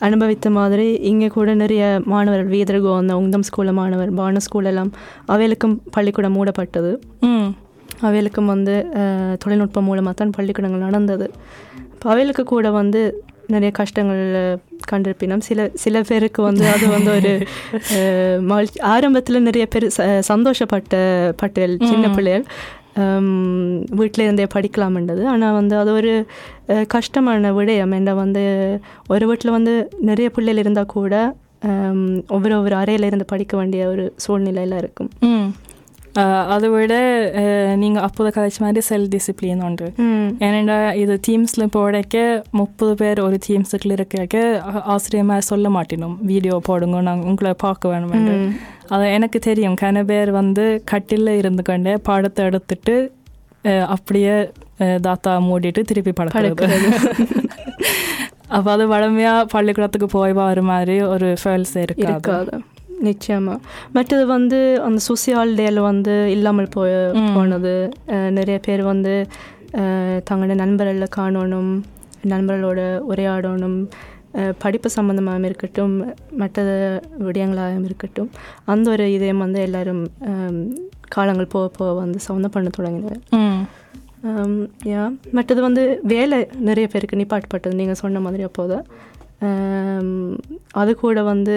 அனுபவித்த 0.00 0.48
மாதிரி 0.52 0.86
இங்கே 1.10 1.28
கூட 1.28 1.54
நிறைய 1.54 1.82
மாணவர்கள் 2.06 2.52
வீதர்கோ 2.52 2.92
அந்த 2.98 3.14
உந்தம் 3.18 3.46
ஸ்கூலில் 3.48 3.78
மாணவர் 3.78 4.10
பான 4.14 4.40
ஸ்கூல் 4.40 4.68
எல்லாம் 4.70 4.90
அவைகளுக்கும் 5.28 5.76
பள்ளிக்கூடம் 5.90 6.36
மூடப்பட்டது 6.36 6.92
அவைகளுக்கும் 8.02 8.50
வந்து 8.52 8.74
தொழில்நுட்பம் 9.42 9.86
மூலமாக 9.86 10.14
தான் 10.14 10.34
பள்ளிக்கூடங்கள் 10.36 10.86
நடந்தது 10.86 11.26
இப்போ 11.88 12.08
அவைகளுக்கு 12.10 12.44
கூட 12.46 12.68
வந்து 12.76 13.00
நிறைய 13.48 13.70
கஷ்டங்கள் 13.78 14.22
கண்டிருப்பினோம் 14.92 15.38
சில 15.38 15.70
சில 15.74 16.00
பேருக்கு 16.02 16.42
வந்து 16.42 16.66
அது 16.66 16.88
வந்து 16.88 17.10
ஒரு 17.10 17.32
மகிழ்ச்சி 18.50 18.80
ஆரம்பத்தில் 18.80 19.42
நிறைய 19.42 19.66
பேர் 19.66 19.86
ச- 19.96 20.22
சந்தோஷப்பட்ட 20.28 20.94
பட்டேல் 21.36 21.76
சின்ன. 21.84 22.10
பிள்ளைகள். 22.10 22.44
வீட்டில் 23.90 24.24
இருந்தே 24.24 24.46
படிக்கலாம்ன்றது. 24.54 25.24
ஆனால் 25.24 25.52
வந்து 25.52 25.76
அது 25.76 25.92
ஒரு 25.92 26.14
கஷ்டமான 26.86 27.52
விடயம். 27.52 27.94
என்ன 27.94 28.14
வந்து 28.14 28.44
ஒரு 29.08 29.26
வீட்டில் 29.26 29.50
வந்து 29.50 29.74
நிறைய 30.00 30.30
பிள்ளைகள் 30.30 30.62
இருந்தால் 30.62 30.92
கூட 30.96 31.14
ஒவ்வொரு 32.28 32.56
ஒவ்வொரு 32.56 32.76
அறையில 32.76 33.02
இருந்து 33.02 33.24
படிக்க 33.24 33.56
வேண்டிய 33.56 33.88
ஒரு 33.88 34.12
சூழ்நிலையில் 34.16 34.78
இருக்கும். 34.78 35.10
அதை 36.54 36.68
விட 36.68 36.94
நீங்கள் 37.76 38.02
அப்போது 38.02 38.28
கதைச்ச 38.36 38.58
மாதிரி 38.58 38.80
செல்ஃப் 38.88 39.10
டிசிப்ளின் 39.14 39.62
உண்டு 39.68 39.86
ஏன்னா 40.46 40.94
இது 40.94 41.20
டீம்ஸில் 41.26 41.72
போடைக்க 41.76 42.16
முப்பது 42.50 42.94
பேர் 42.94 43.20
ஒரு 43.20 43.38
டீம்ஸுக்குள்ள 43.46 43.96
இருக்க 43.98 44.62
ஆசிரியமாக 44.94 45.40
சொல்ல 45.40 45.68
மாட்டினோம் 45.68 46.16
வீடியோ 46.30 46.56
போடுங்க 46.68 47.00
நாங்கள் 47.00 47.28
உங்களை 47.30 47.52
பார்க்க 47.56 47.88
வேணும். 47.88 48.54
அது 48.94 49.12
எனக்கு 49.12 49.38
தெரியும் 49.38 49.76
கன 49.82 50.04
பேர் 50.04 50.30
வந்து 50.30 50.82
கட்டில் 50.84 51.30
இருந்து 51.36 51.62
கொண்டே 51.62 51.94
பாடத்தை 52.08 52.44
எடுத்துட்டு 52.44 52.96
அப்படியே 53.94 54.34
தாத்தா 55.06 55.32
மூடிட்டு 55.48 55.80
திருப்பி 55.90 56.12
படுக்கிறது. 56.20 56.90
அப்போ 58.56 58.68
அது 58.72 58.86
வளமையாக 58.86 59.46
பள்ளிக்கூடத்துக்கு 59.54 60.06
போய் 60.06 60.32
வர 60.32 60.62
மாதிரி 60.62 61.02
ஒரு 61.02 61.36
ஃபேல்ஸ் 61.42 61.76
இருக்காது 61.76 62.62
இருக்காது 62.98 63.08
நிச்சயமா 63.08 63.54
மற்றது 63.96 64.24
வந்து 64.34 64.58
அந்த 64.86 65.00
சோசியல் 65.08 65.52
டேல 65.60 65.80
வந்து 65.90 66.14
இல்லாமல் 66.34 66.74
போய். 66.76 66.96
போனது. 67.36 67.74
நிறைய 68.38 68.58
பேர் 68.66 68.82
வந்து 68.92 69.14
தங்களோட 70.28 70.54
நண்பர்களை 70.62 71.08
காணணும் 71.16 71.72
நண்பர்களோட 72.32 72.80
உரையாடணும். 73.12 73.78
படிப்பு 74.62 74.88
சம்பந்தமாகவும் 74.96 75.48
இருக்கட்டும் 75.48 75.94
மற்ற 76.40 76.62
விடயங்களாகவும் 77.26 77.86
இருக்கட்டும். 77.88 78.30
அந்த 78.72 78.86
ஒரு 78.94 79.04
இதையும் 79.16 79.42
வந்து 79.44 79.60
எல்லாரும் 79.66 80.02
காலங்கள் 81.16 81.52
போக 81.54 81.66
போக 81.78 81.90
வந்து 82.00 82.18
சொந்தம் 82.28 82.54
பண்ண 82.54 82.70
தொடங்கினார் 82.78 83.20
யா. 84.90 85.02
மற்றது 85.36 85.60
வந்து 85.66 85.82
வேலை 86.12 86.38
நிறைய 86.68 86.86
பேருக்கு 86.92 87.20
நிப்பாட்டப்பட்டது. 87.20 87.78
நீங்கள் 87.80 88.00
சொன்ன 88.02 88.20
மாதிரி 88.20 88.42
அப்போது 88.48 88.78
அது 90.80 90.92
கூட 91.02 91.22
வந்து 91.32 91.56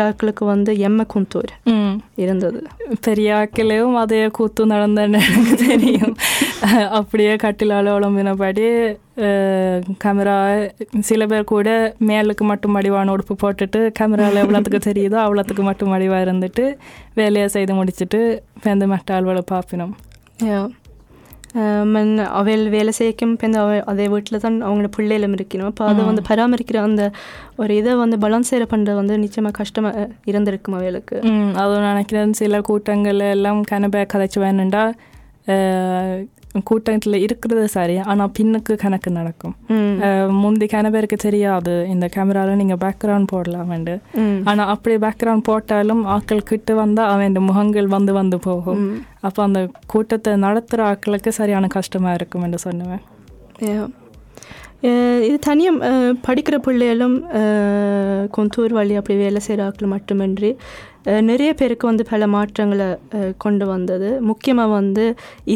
ஆட்களுக்கு 0.00 0.44
வந்து 0.44 0.72
எம்ம 0.80 1.04
குந்தூர் 1.14 1.52
ம் 1.66 1.96
இருந்தது 2.16 2.60
பெரியாக்கிலையும் 3.06 3.94
அதே 3.94 4.20
கூத்து 4.28 4.64
நடந்தன்னு 4.66 5.20
எனக்கு 5.26 5.56
தெரியும் 5.64 6.14
அப்படியே 6.90 7.34
கட்டிலால் 7.36 7.90
உழம்பினபடி 7.94 8.66
கேமரா 10.04 10.36
சில 11.00 11.26
பேர் 11.26 11.44
கூட 11.44 11.68
மேலுக்கு 12.00 12.44
மட்டும் 12.44 12.72
மடிவான 12.72 13.12
உடுப்பு 13.12 13.36
போட்டுட்டு 13.42 13.82
கேமராவில் 13.98 14.42
எவ்வளோத்துக்கு 14.44 14.82
தெரியுதோ 14.90 15.18
அவ்வளோத்துக்கு 15.20 15.62
மட்டும் 15.62 15.92
மடிவாக 15.92 16.26
இருந்துட்டு 16.26 16.66
வேலையை 17.14 17.48
செய்து 17.48 17.74
முடிச்சுட்டு 17.74 18.22
பேருந்து 18.62 18.86
மட்ட 18.86 19.14
ஆள்வளை 19.14 19.44
பார்ப்பினோம் 19.50 19.94
மன் 21.84 22.18
அவையில் 22.30 22.66
வேலை 22.68 22.92
செய்யக்கும் 22.98 23.32
இப்போ 23.32 23.46
அவ 23.58 23.70
அதே 23.84 24.06
வீட்டில் 24.08 24.40
தான் 24.40 24.58
அவங்களோட 24.62 24.90
பிள்ளைகளும் 24.96 25.34
இருக்கணும் 25.34 25.66
அப்போ 25.66 25.84
அதை 25.84 26.02
வந்து 26.04 26.22
பராமரிக்கிற 26.28 26.78
அந்த 26.82 27.04
ஒரு 27.56 27.76
இதை 27.76 27.94
வந்து 27.94 28.16
பலன்சேர 28.18 28.66
பண்ணுறது 28.70 28.96
வந்து 28.96 29.16
நிச்சயமாக 29.18 29.56
கஷ்டமாக 29.56 30.06
இருந்திருக்கும் 30.24 30.74
அவைகளுக்கு 30.74 31.18
ம் 31.30 31.54
அது 31.54 31.80
நினைக்கிறேன் 31.80 32.32
சில 32.32 32.60
கூட்டங்கள் 32.60 33.22
எல்லாம் 33.30 33.62
கனபே 33.62 34.02
கதைச்சு 34.04 34.40
வேணுண்டா 34.42 34.84
கூட்டத்தில் 36.64 37.14
இருக்கிறது 37.14 37.68
சரி 37.68 37.98
ஆனால் 37.98 38.30
பின்னுக்கு 38.38 38.74
கணக்கு 38.74 39.10
நடக்கும். 39.10 39.54
முந்தி 40.28 40.66
கனபேருக்கு 40.66 41.14
தெரியாது 41.14 41.88
இந்த 41.88 42.08
கேமராவில் 42.16 42.54
நீங்கள் 42.54 42.76
பேக்ரவுண்ட் 42.76 43.30
போடலாமெண்டு 43.32 44.00
ம். 44.14 44.42
ஆனால் 44.44 44.66
அப்படி 44.66 44.96
பேக்ரவுண்ட் 44.96 45.40
போட்டாலும் 45.40 46.04
ஆட்கள் 46.04 46.42
கிட்ட 46.42 46.74
வந்தால் 46.74 47.08
அவன் 47.08 47.38
முகங்கள் 47.40 47.86
வந்து 47.86 48.12
வந்து 48.12 48.38
போகும். 48.38 48.82
அப்போ 49.20 49.42
அந்த 49.42 49.70
கூட்டத்தை 49.86 50.36
நடத்துகிற 50.36 50.88
ஆட்களுக்கு 50.90 51.28
சரியான 51.28 51.66
கஷ்டமாக 51.66 52.14
இருக்கும் 52.14 52.42
என்று 52.42 52.58
சொன்னுவேன் 52.64 53.04
இது 55.26 55.36
தனியாக 55.46 55.88
படிக்கிற 56.26 56.56
பிள்ளைகளும் 56.66 57.16
கொந்தூர் 58.36 58.74
வழி 58.78 58.94
அப்படி 59.00 59.16
வேலை 59.22 59.40
செய்கிற 59.46 59.64
ஆட்கள் 59.66 59.92
மட்டுமின்றி 59.94 60.50
நிறைய 61.28 61.50
பேருக்கு 61.58 61.84
வந்து 61.90 62.04
பல 62.10 62.26
மாற்றங்களை 62.34 62.88
கொண்டு 63.44 63.64
வந்தது. 63.72 64.08
முக்கியமாக 64.30 64.70
வந்து 64.78 65.04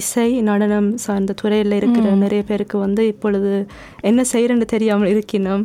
இசை 0.00 0.28
நடனம் 0.48 0.88
சார்ந்த 1.04 1.36
துறையில் 1.42 1.76
இருக்கிற 1.80 2.14
நிறைய 2.24 2.42
பேருக்கு 2.50 2.78
வந்து 2.78 3.04
இப்பொழுது 3.12 3.52
என்ன 4.10 4.20
செய்கிறேன்னு 4.32 4.68
தெரியாமல் 4.74 5.12
இருக்கணும் 5.14 5.64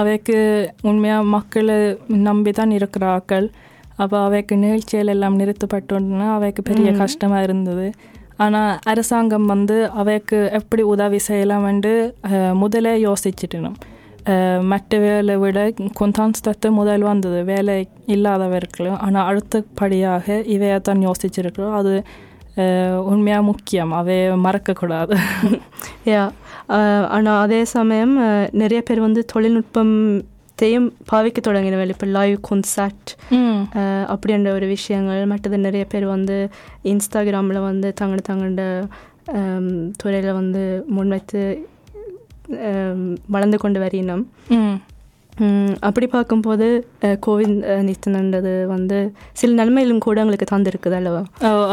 அவைக்கு 0.00 0.38
உண்மையாக 0.90 1.30
மக்களை 1.36 1.78
நம்பி 2.28 2.52
தான் 2.52 2.72
இருக்கிற 2.78 3.04
ஆக்கள் 3.16 3.48
அப்போ 4.02 4.16
அவைக்கு 4.26 4.54
நிகழ்ச்சிகள் 4.64 5.12
எல்லாம் 5.14 5.38
நிறுத்தப்பட்டோன்னா 5.40 6.26
அவைக்கு 6.34 6.62
பெரிய 6.62 6.88
கஷ்டமாக 7.02 7.46
இருந்தது. 7.46 7.86
ஆனால் 8.38 8.72
அரசாங்கம் 8.84 9.46
வந்து 9.46 9.76
அவைக்கு 9.96 10.38
எப்படி 10.58 10.82
உதவி 10.90 11.20
செய்யலாம்னு 11.28 11.94
அஹ், 12.28 12.54
முதலே 12.54 12.94
யோசிச்சிட்டணும் 13.04 13.78
மற்ற 14.70 14.98
வேலை 15.00 15.34
விட 15.38 15.58
கொந்தான்ஸ்தத்து 15.98 16.68
முதல் 16.72 17.04
வந்தது. 17.04 17.38
வேலை 17.44 17.74
இல்லாதவர்களும் 18.06 18.98
ஆனால் 19.04 19.28
அடுத்தபடியாக 19.30 20.26
இவையை 20.54 20.78
தான் 20.80 21.04
யோசிச்சிருக்கிறோம். 21.06 21.76
அது 21.76 21.92
உண்மையாக 23.08 23.42
முக்கியம். 23.42 23.92
அவைய 23.94 24.34
மறக்கக்கூடாது. 24.44 25.14
யா 26.10 26.22
ஆனால் 27.10 27.40
அதே 27.40 27.60
சமயம் 27.72 28.14
நிறைய 28.54 28.80
பேர் 28.82 29.00
வந்து 29.00 29.22
தொழில்நுட்பம் 29.32 29.94
தொழில்நுட்பத்தையும் 30.60 31.10
பாவிக்க 31.10 31.38
தொடங்கினவர்கள் 31.40 31.92
இப்போ 31.94 32.06
லைவ் 32.12 32.36
கொன்சர்ட் 32.46 33.10
அப்படின்ற 34.12 34.48
ஒரு 34.52 34.66
விஷயங்கள் 34.72 35.30
மற்றது 35.30 35.56
நிறைய 35.64 35.84
பேர் 35.86 36.06
வந்து 36.10 36.36
இன்ஸ்டாகிராமில் 36.90 37.66
வந்து 37.66 37.88
தங்களோட 37.98 38.22
தங்களோட 38.28 38.64
துறையில் 40.00 40.38
வந்து 40.38 40.62
முன்வைத்து 40.90 41.42
வளர்ந்து 43.32 43.58
கொண்டு 43.58 43.78
வரினோம் 43.82 44.24
ம் 44.56 44.76
ம், 45.42 45.74
அப்படி 45.86 46.06
பார்க்கும்போது 46.08 46.66
கோவிட் 47.24 47.52
நித்தனன்றது 47.88 48.54
வந்து 48.70 48.96
சில 49.34 49.50
நன்மைகளும் 49.58 50.00
கூட 50.00 50.22
எங்களுக்கு 50.22 50.46
தந்திருக்குது 50.50 50.96
அல்லவா 50.98 51.20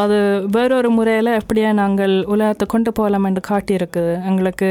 அது 0.01 0.17
வேறொரு 0.55 0.89
முறையில் 0.97 1.37
எப்படியே 1.39 1.71
நாங்கள் 1.79 2.13
உலகத்தை 2.33 2.65
கொண்டு 2.69 2.91
போகலாம் 2.93 3.27
என்று 3.29 3.43
காட்டியிருக்குது 3.49 4.13
எங்களுக்கு 4.29 4.69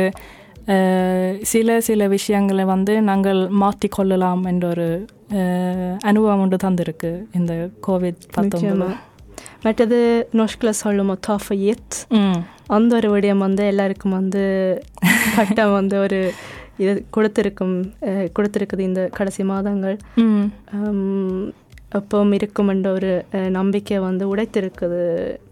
சில 1.44 1.80
சில 1.80 2.06
விஷயங்களை 2.08 2.64
வந்து 2.66 3.02
நாங்கள் 3.02 3.40
மாற்றிக்கொள்ளலாம் 3.60 4.42
என்ற 4.46 4.68
ஒரு 4.68 4.86
அனுபவம் 6.02 6.40
ஒன்று 6.40 6.58
தந்திருக்கு 6.64 7.10
இந்த 7.32 7.52
கோவிட். 7.86 8.22
பத்தொன்பது 8.32 8.88
மற்றது 9.62 9.98
நோஷ்கில் 10.32 10.78
சொல்லும் 10.78 11.12
தாஃபையத் 11.26 11.98
ம். 12.16 12.38
அந்த 12.68 12.92
ஒரு 12.96 13.08
விடயம் 13.10 13.44
வந்து 13.46 13.64
எல்லாருக்கும் 13.66 14.12
வந்து 14.12 14.42
கட்டம் 15.36 15.72
வந்து 15.72 15.96
ஒரு 15.98 16.18
இது 16.78 17.04
கொடுத்திருக்கும் 17.10 17.74
கொடுத்திருக்குது 18.34 18.80
இந்த 18.80 19.02
கடைசி 19.12 19.42
மாதங்கள். 19.44 19.96
ம். 20.22 20.46
ஹம், 20.72 21.44
எப்பவும் 21.92 22.32
இருக்கும் 22.32 22.68
என்ற 22.68 22.92
ஒரு 22.92 23.10
நம்பிக்கை 23.50 23.98
வந்து 24.00 24.24
உடைத்திருக்குது. 24.32 25.02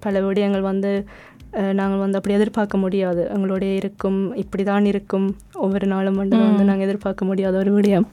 பல 0.00 0.20
விடயங்கள் 0.20 0.64
வந்து 0.66 0.90
நாங்கள் 1.78 2.02
வந்து 2.02 2.18
அப்படி 2.18 2.34
எதிர்பார்க்க 2.34 2.84
முடியாது. 2.84 3.22
எங்களுடைய 3.34 3.72
இருக்கும் 3.74 4.18
இப்படி 4.34 4.62
தான் 4.70 4.84
இருக்கும். 4.84 5.26
ஒவ்வொரு 5.64 5.86
நாளும் 5.86 6.20
வந்து 6.22 6.36
வந்து 6.46 6.64
நாங்கள் 6.64 6.86
எதிர்பார்க்க 6.86 7.24
முடியாத 7.24 7.56
ஒரு 7.58 7.72
விடயம். 7.78 8.06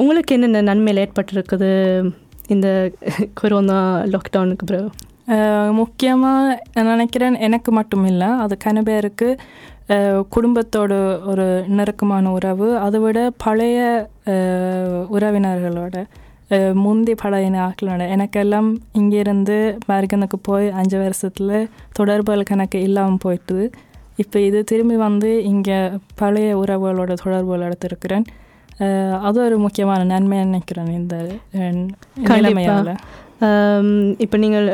உங்களுக்கு 0.00 0.34
என்னென்ன 0.34 0.62
நன்மையில் 0.62 1.02
ஏற்பட்டிருக்குது 1.04 1.70
இந்த 2.46 2.68
கொரோனா 3.40 3.78
லாக்டவுனுக்கு 4.14 4.66
பிறகு? 4.66 4.90
முக்கியமாக 5.80 6.62
நான் 6.74 6.90
நினைக்கிறேன் 6.92 7.36
எனக்கு 7.46 7.70
மட்டும் 7.72 8.06
இல்லை 8.06 8.28
அது 8.44 8.54
கன 8.64 8.82
பேருக்கு 8.82 9.28
குடும்பத்தோட 10.36 10.92
ஒரு 11.30 11.46
நெருக்கமான 11.78 12.32
உறவு 12.32 12.68
அதை 12.76 13.00
விட 13.00 13.18
பழைய 13.44 13.78
உறவினர்களோட. 15.16 15.96
முந்தி 16.84 17.12
பழைய 17.22 17.48
ஆட்களோட 17.66 18.02
எனக்கெல்லாம் 18.14 18.68
இங்கேருந்து 19.00 19.56
மருகனுக்கு 19.90 20.38
போய் 20.48 20.66
அஞ்சு 20.80 20.96
வருஷத்தில் 21.02 21.56
தொடர்புகள் 21.98 22.50
கணக்கு 22.50 22.78
இல்லாமல் 22.88 23.22
போயிட்டு 23.24 23.58
இப்போ 24.22 24.38
இது 24.48 24.58
திரும்பி 24.70 24.96
வந்து 25.06 25.30
இங்கே 25.50 25.78
பழைய 26.20 26.48
உறவுகளோட 26.62 27.12
தொடர்புகள் 27.22 27.66
எடுத்திருக்கிறேன். 27.68 28.26
அது 29.26 29.38
ஒரு 29.46 29.56
முக்கியமான 29.64 30.00
நன்மை 30.12 30.36
நினைக்கிறேன் 30.44 30.90
இந்த 30.98 31.16
நிலைமையால. 32.32 32.92
இப்போ 34.24 34.36
நீங்கள் 34.44 34.68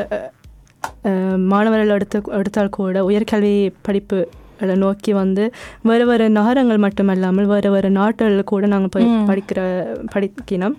மாணவர்கள் 1.52 1.94
எடுத்து 1.97 2.18
எடுத்தால் 2.40 2.76
கூட 2.78 3.04
உயர்கல்வி 3.11 3.54
படிப்பு 3.87 4.18
நோக்கி 4.85 5.12
வந்து 5.20 5.44
வேறு 5.88 6.04
வேறு 6.11 6.25
நகரங்கள் 6.38 6.85
மட்டுமல்லாமல் 6.85 7.50
வேறு 7.52 7.68
வேறு 7.75 7.90
நாடுகளில் 7.99 8.50
கூட 8.52 8.66
நாங்கள் 8.75 8.92
போய். 8.94 9.06
படிக்கிற 9.30 9.61
படிக்கணும் 10.14 10.76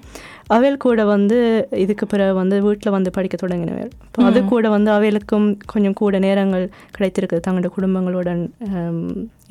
அவைகள் 0.50 0.84
கூட 0.86 1.02
வந்து 1.06 1.38
இதுக்கு 1.84 2.06
பிறகு 2.06 2.34
வந்து 2.34 2.56
வீட்டில் 2.68 2.96
வந்து 2.96 3.10
படிக்க 3.18 3.36
தொடங்கினவர்கள் 3.42 3.92
இப்போ 4.06 4.24
அது 4.30 4.40
கூட 4.46 4.70
வந்து 4.76 4.90
அவைகளுக்கும் 4.92 5.48
கொஞ்சம் 5.66 5.98
கூட 6.02 6.20
நேரங்கள் 6.26 6.66
கிடைத்திருக்குது 6.98 7.46
தங்களோட 7.48 7.70
குடும்பங்களுடன் 7.78 8.42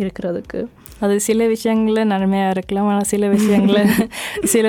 இருக்கிறதுக்கு. 0.03 0.61
அது 1.01 1.15
சில 1.27 1.41
விஷயங்களில் 1.47 2.11
நன்மையாக 2.13 2.55
இருக்கலாம். 2.55 2.89
ஆனால் 2.93 3.09
சில 3.13 3.25
விஷயங்களில் 3.35 3.91
சில 4.55 4.67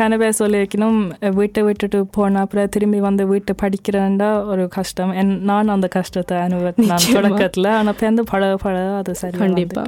கனவே 0.00 0.28
சொல்லி 0.40 0.58
வைக்கணும் 0.62 0.98
வீட்டை 1.38 1.62
விட்டுட்டு 1.68 2.00
போன 2.16 2.40
அப்புறம் 2.44 2.72
திரும்பி 2.76 3.00
வந்து 3.08 3.24
வீட்டை 3.32 3.54
படிக்கிறேன்டா 3.62 4.30
ஒரு 4.52 4.64
கஷ்டம். 4.76 5.12
என் 5.22 5.34
நான் 5.50 5.74
அந்த 5.76 5.88
கஷ்டத்தை 5.98 6.36
அனுபவித்தேன். 6.46 6.92
நிச்சயமா. 6.92 7.16
தொடக்கத்தில். 7.18 7.70
ஆனால் 7.78 7.98
பேருந்து 8.02 8.24
பழக 8.32 8.58
பழக 8.66 8.94
அது 9.00 9.14
சரி 9.22 9.38
கண்டிப்பா. 9.44 9.84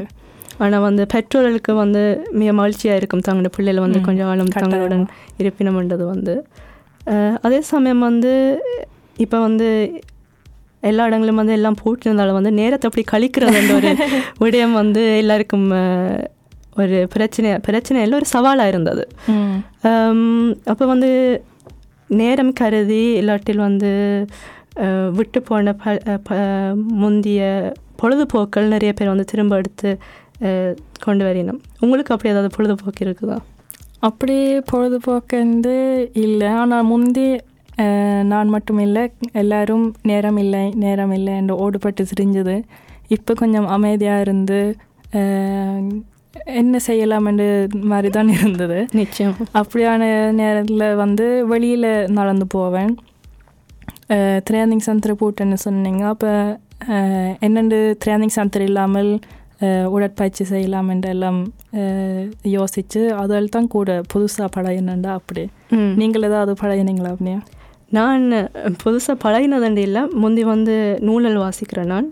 ஆனால் 0.64 0.84
வந்து 0.88 1.02
பெற்றோர்களுக்கு 1.14 1.72
வந்து 1.82 2.02
மிக 2.40 2.50
மகிழ்ச்சியாக 2.60 3.00
இருக்கும். 3.00 3.24
தங்களோட 3.26 3.50
பிள்ளைகள் 3.56 3.84
வந்து 3.86 4.00
கொஞ்சம் 4.08 4.28
ஆளும். 4.32 4.54
தங்களுடன் 4.56 5.04
இருப்பினம்ன்றது 5.42 6.06
வந்து. 6.14 6.34
அதே 7.46 7.60
சமயம் 7.72 8.02
வந்து 8.08 8.32
இப்போ 9.24 9.38
வந்து 9.46 9.68
எல்லா 10.90 11.02
இடங்களும் 11.08 11.40
வந்து 11.40 11.56
எல்லாம் 11.58 11.80
போட்டிருந்தாலும் 11.82 12.38
வந்து 12.38 12.52
நேரத்தை 12.60 12.86
அப்படி 12.88 13.04
கழிக்கிறதுன்ற 13.10 13.72
ஒரு 13.80 13.90
விடயம் 14.42 14.74
வந்து 14.80 15.02
எல்லாருக்கும் 15.22 15.66
ஒரு 16.80 16.98
பிரச்சனை 17.14 17.50
பிரச்சனை 17.66 17.98
இல்லை 18.04 18.16
ஒரு 18.20 18.28
சவாலாக 18.34 18.72
இருந்தது. 18.72 19.04
அப்போ 20.72 20.84
வந்து 20.92 21.10
நேரம் 22.20 22.52
கருதி 22.60 23.02
இல்லாட்டில் 23.20 23.66
வந்து 23.68 23.90
விட்டு 25.18 25.38
போன 25.48 25.72
ப 26.26 26.38
முந்திய 27.02 27.40
பொழுதுபோக்கள் 28.00 28.72
நிறைய 28.74 28.92
பேர் 28.98 29.12
வந்து 29.12 29.30
திரும்ப 29.32 29.58
எடுத்து 29.60 29.90
கொண்டு 31.06 31.22
வரினோம் 31.28 31.60
உங்களுக்கு 31.84 32.12
அப்படி 32.14 32.32
ஏதாவது 32.34 32.50
பொழுதுபோக்கு 32.56 33.02
இருக்குதா? 33.06 33.38
அப்படி 34.08 34.36
பொழுதுபோக்கு 34.70 35.40
இல்லை. 36.24 36.48
ஆனால் 36.60 36.88
முந்தி 36.92 37.26
நான் 38.30 38.54
மட்டும் 38.54 38.80
இல்லை. 38.86 39.02
எல்லாரும் 39.42 39.84
நேரம் 40.10 40.38
இல்லை 40.44 40.62
நேரம் 40.84 41.12
இல்லை 41.18 41.34
என்று 41.40 41.54
ஓடுபட்டு 41.64 42.02
திரிஞ்சது 42.10 42.56
இப்போ 43.16 43.32
கொஞ்சம் 43.42 43.68
அமைதியாக 43.76 44.24
இருந்து 44.26 44.58
என்ன 46.60 46.76
செய்யலாம் 46.86 47.26
என்று 47.30 47.46
மாதிரி 47.90 48.08
தான் 48.16 48.30
இருந்தது. 48.36 48.78
நிச்சயம். 49.00 49.34
அப்படியான 49.60 50.02
நேரத்தில் 50.40 50.84
வந்து 51.02 51.26
வெளியில் 51.52 51.90
நடந்து 52.18 52.46
போவேன். 52.56 52.92
ட்ரைனிங் 54.48 54.84
சென்டர் 54.86 55.20
போட்டேன்னு 55.22 55.58
சொன்னீங்க. 55.66 56.02
அப்போ 56.14 56.32
என்னென்று 57.46 57.80
ட்ரைனிங் 58.04 58.34
சென்டர் 58.38 58.64
இல்லாமல் 58.68 59.10
உடற்பயிற்சி 59.92 60.44
செய்யலாம் 60.48 60.88
என்று 60.92 61.08
எல்லாம் 61.08 61.38
அஹ், 61.80 62.24
யோசிச்சு 62.54 63.00
அதில் 63.20 63.50
தான் 63.50 63.68
கூட 63.68 63.90
புதுசாக 64.12 64.48
பழகினண்டா 64.56 65.12
அப்படி. 65.18 65.44
நீங்கள் 66.00 66.26
ஏதாவது 66.28 66.54
பழகினீங்களா 66.60 67.12
அப்படியா 67.14 67.40
நான் 67.92 68.24
புதுசாக 68.82 69.16
பழகினதுண்டு 69.24 69.82
இல்லை. 69.82 70.02
முந்தி 70.20 70.44
வந்து 70.48 70.74
நூலல் 71.06 71.40
வாசிக்கிறேன் 71.42 71.92
நான். 71.92 72.08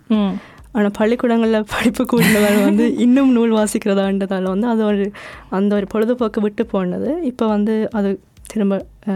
ஆனால் 0.75 0.95
பள்ளிக்கூடங்களில் 0.99 1.69
படிப்பு 1.71 2.03
கூடினதால் 2.07 2.59
வந்து 2.65 2.85
இன்னும் 3.05 3.31
நூல் 3.37 3.55
வாசிக்கிறதான்றதால 3.57 4.51
வந்து 4.53 4.69
அது 4.69 4.83
ஒரு 4.85 5.07
அந்த 5.51 5.71
ஒரு 5.75 5.87
பொழுதுபோக்கு 5.93 6.41
விட்டு 6.45 6.65
போனது. 6.69 7.11
இப்போ 7.31 7.45
வந்து 7.49 7.75
அது 7.93 8.11
திரும்ப 8.51 8.75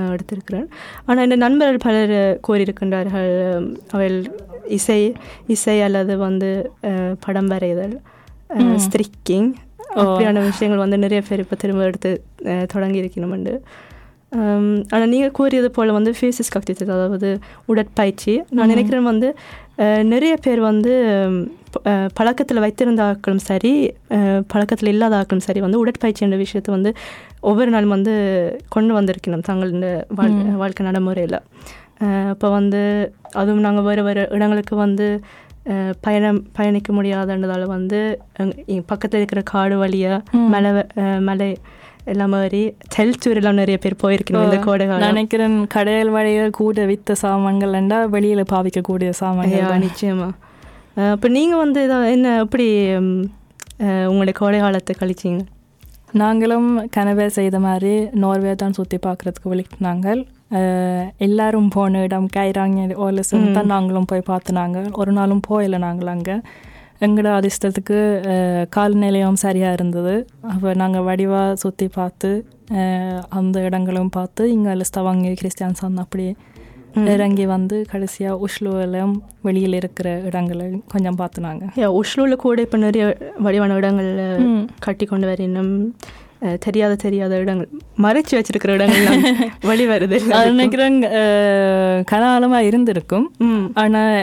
எடுத்திருக்கிறேன். 0.09 0.67
ஆனால் 1.07 1.25
இந்த 1.25 1.37
நண்பர்கள் 1.43 1.85
பலர் 1.85 2.15
கூறியிருக்கின்றார்கள் 2.47 3.31
அஹ், 3.49 3.69
அவள் 3.93 4.17
இசை 4.75 4.99
இசை 5.49 5.77
அல்லது 5.83 6.17
வந்து 6.23 6.51
படம் 7.25 7.49
வரைதல். 7.49 7.95
ஸ்ட்ரிக்கிங் 8.85 9.49
அப்படியான 9.97 10.43
விஷயங்கள் 10.43 10.85
வந்து 10.85 10.99
நிறைய 10.99 11.21
பேர் 11.29 11.43
இப்போ 11.43 11.57
திரும்ப 11.57 11.83
எடுத்து 11.85 12.13
தொடங்கி 12.67 13.03
இருக்கணும்ண்டு 13.03 13.55
ஆனால் 14.91 15.11
நீங்கள் 15.11 15.35
கூறியது 15.35 15.69
போல் 15.71 15.93
வந்து 15.93 16.13
ஃபேஸஸ் 16.13 16.55
கக்தித்தது 16.55 16.91
அதாவது 16.91 17.29
உடற்பயிற்சி 17.67 18.33
நான் 18.51 18.69
நினைக்கிறேன் 18.69 19.05
வந்து 19.05 19.29
நிறைய 20.05 20.35
பேர் 20.37 20.61
வந்து 20.61 20.93
பழக்கத்தில் 22.15 22.61
வைத்திருந்த 22.61 23.03
ஆட்களும் 23.03 23.45
சரி 23.45 23.73
பழக்கத்தில் 24.47 24.93
இல்லாத 24.93 25.15
ஆட்களும் 25.17 25.47
சரி 25.47 25.61
வந்து 25.61 25.79
உடற்பயிற்சி 25.79 26.25
என்ற 26.25 26.37
விஷயத்தை 26.37 26.71
வந்து 26.75 26.91
ஒவ்வொரு 27.41 27.71
நாளும் 27.71 27.95
வந்து 27.97 28.15
கொண்டு 28.69 28.93
வந்திருக்கணும் 28.95 29.47
தங்களோட 29.49 29.89
வாழ் 30.15 30.37
வாழ்க்கை 30.57 30.85
நடைமுறையில் 30.87 31.39
இப்போ 32.31 32.49
வந்து 32.51 32.83
அதுவும் 33.33 33.61
நாங்கள் 33.61 33.85
வேறு 33.85 34.03
வேறு 34.03 34.23
இடங்களுக்கு 34.31 34.75
வந்து 34.77 35.07
பயணம் 36.01 36.45
பயணிக்க 36.53 36.93
முடியாதன்றதால 36.93 37.63
வந்து 37.67 37.99
பக்கத்தில் 38.87 39.21
இருக்கிற 39.21 39.43
காடு 39.45 39.79
வழியாக 39.79 40.23
மலை 40.49 40.71
மலை 41.21 41.49
எல்லாம் 42.05 42.31
மாதிரி 42.31 42.61
டெல்டூர் 42.95 43.37
எல்லாம் 43.37 43.55
நிறைய 43.55 43.79
பேர் 43.79 44.03
போயிருக்கணும் 44.03 44.45
இந்த 44.45 44.59
கோடை 44.59 44.87
நினைக்கிறேன் 45.05 45.67
கடையில் 45.67 46.11
வழியில் 46.11 46.51
கூட 46.51 46.85
வித்த 46.87 47.15
சாமான்கள்ண்டா 47.23 48.09
வெளியில் 48.09 48.51
பாவிக்கக்கூடிய 48.53 49.11
சாமான்கள் 49.15 49.59
ஐயா 49.59 49.69
தான். 49.69 49.85
நிச்சயமா. 49.87 50.29
அப்போ 51.13 51.29
நீங்கள் 51.29 51.59
வந்து 51.59 51.81
இதை- 51.87 52.11
என்ன 52.11 52.39
எப்படி 52.39 52.67
உங்களுடைய 54.07 54.33
கோடை 54.33 54.59
காலத்தை 54.59 54.95
கழிச்சிங்க? 54.99 55.43
நாங்களும் 56.13 56.69
கனவே 56.97 57.27
செய்த 57.33 57.59
மாதிரி 57.61 57.93
நோர்வே 58.15 58.55
தான் 58.55 58.73
சுற்றி 58.73 58.99
பார்க்குறதுக்கு 58.99 59.51
விழிக்கினாங்க 59.53 60.07
எல்லாரும் 61.21 61.69
போன 61.71 62.03
இடம் 62.03 62.29
கைராங்க 62.35 62.79
ஓலசன் 63.05 63.47
தான் 63.53 63.73
நாங்களும் 63.73 64.07
போய் 64.07 64.29
பார்த்துனாங்க 64.29 64.79
ஒரு 64.97 65.13
நாளும் 65.13 65.43
போயில 65.47 65.79
நாங்கள் 65.85 66.13
அங்கே. 66.13 66.37
எங்களோட 67.01 67.31
அதிர்ஷ்டத்துக்கு 67.37 67.97
அஹ், 68.33 68.65
கால்நிலையம் 68.71 69.39
சரியாக 69.41 69.77
இருந்தது. 69.77 70.15
அப்போ 70.51 70.69
நாங்கள் 70.81 71.07
வடிவாக 71.09 71.57
சுற்றி 71.63 71.89
பார்த்து 71.95 72.31
அஹ், 72.77 73.23
அந்த 73.33 73.57
இடங்களும் 73.67 74.13
பார்த்து 74.13 74.43
இங்கே 74.53 74.85
ஸ்தவங்கி 74.89 75.33
கிறிஸ்டியான்சன் 75.41 76.03
அப்படி 76.03 76.27
இறங்கி 77.13 77.45
வந்து 77.49 77.77
கடைசியாக 77.89 78.43
உஷ்லுவிலும் 78.45 79.15
வெளியில் 79.43 79.79
இருக்கிற 79.79 80.09
இடங்களை 80.29 80.67
கொஞ்சம் 80.93 81.19
பார்த்துனாங்க 81.19 81.65
உஷ்லூவில் 82.01 82.43
கூட 82.43 82.61
இப்போ 82.63 82.79
நிறைய 82.79 83.05
வடிவான 83.41 83.79
இடங்கள்ல 83.81 84.25
கட்டி 84.81 85.07
கொண்டு 85.07 85.27
வரணும் 85.31 85.73
தெரியாத 86.61 86.95
தெரியாத 86.97 87.37
இடங்கள். 87.37 87.69
மறைச்சு 88.03 88.35
வச்சிருக்கிற 88.37 88.73
இடங்கள் 88.73 89.07
வழி 89.71 89.87
வருது. 89.87 90.19
நினைக்கிறேன் 90.51 90.97
கனாலமாக 92.13 92.69
இருந்திருக்கும். 92.69 93.27
ஆனால் 93.75 94.15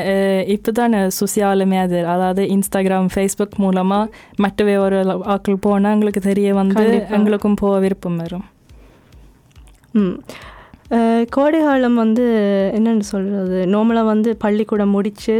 இப்போ 0.47 0.71
தான் 0.71 0.95
சுசியாலுமே 1.19 1.79
அது 1.79 2.05
அதாவது 2.05 2.43
இன்ஸ்டாகிராம் 2.55 3.11
ஃபேஸ்புக் 3.15 3.57
மூலமாக 3.57 4.11
மற்றவே 4.37 4.77
ஒரு 4.77 4.99
ஆக்கள் 5.35 5.63
போனால் 5.67 5.93
எங்களுக்கு 5.93 6.19
தெரிய 6.21 6.53
வந்து. 6.53 6.85
எங்களுக்கும் 7.09 7.55
போக 7.55 7.79
விருப்பம் 7.79 8.15
வரும். 8.15 8.45
ம். 9.93 10.15
கோடை 11.29 11.59
காலம் 11.59 11.95
வந்து 11.95 12.23
என்னென்னு 12.77 13.05
சொல்கிறது 13.11 13.59
நார்மலாக 13.65 14.05
வந்து 14.05 14.37
பள்ளிக்கூடம் 14.37 14.89
முடித்து 14.89 15.35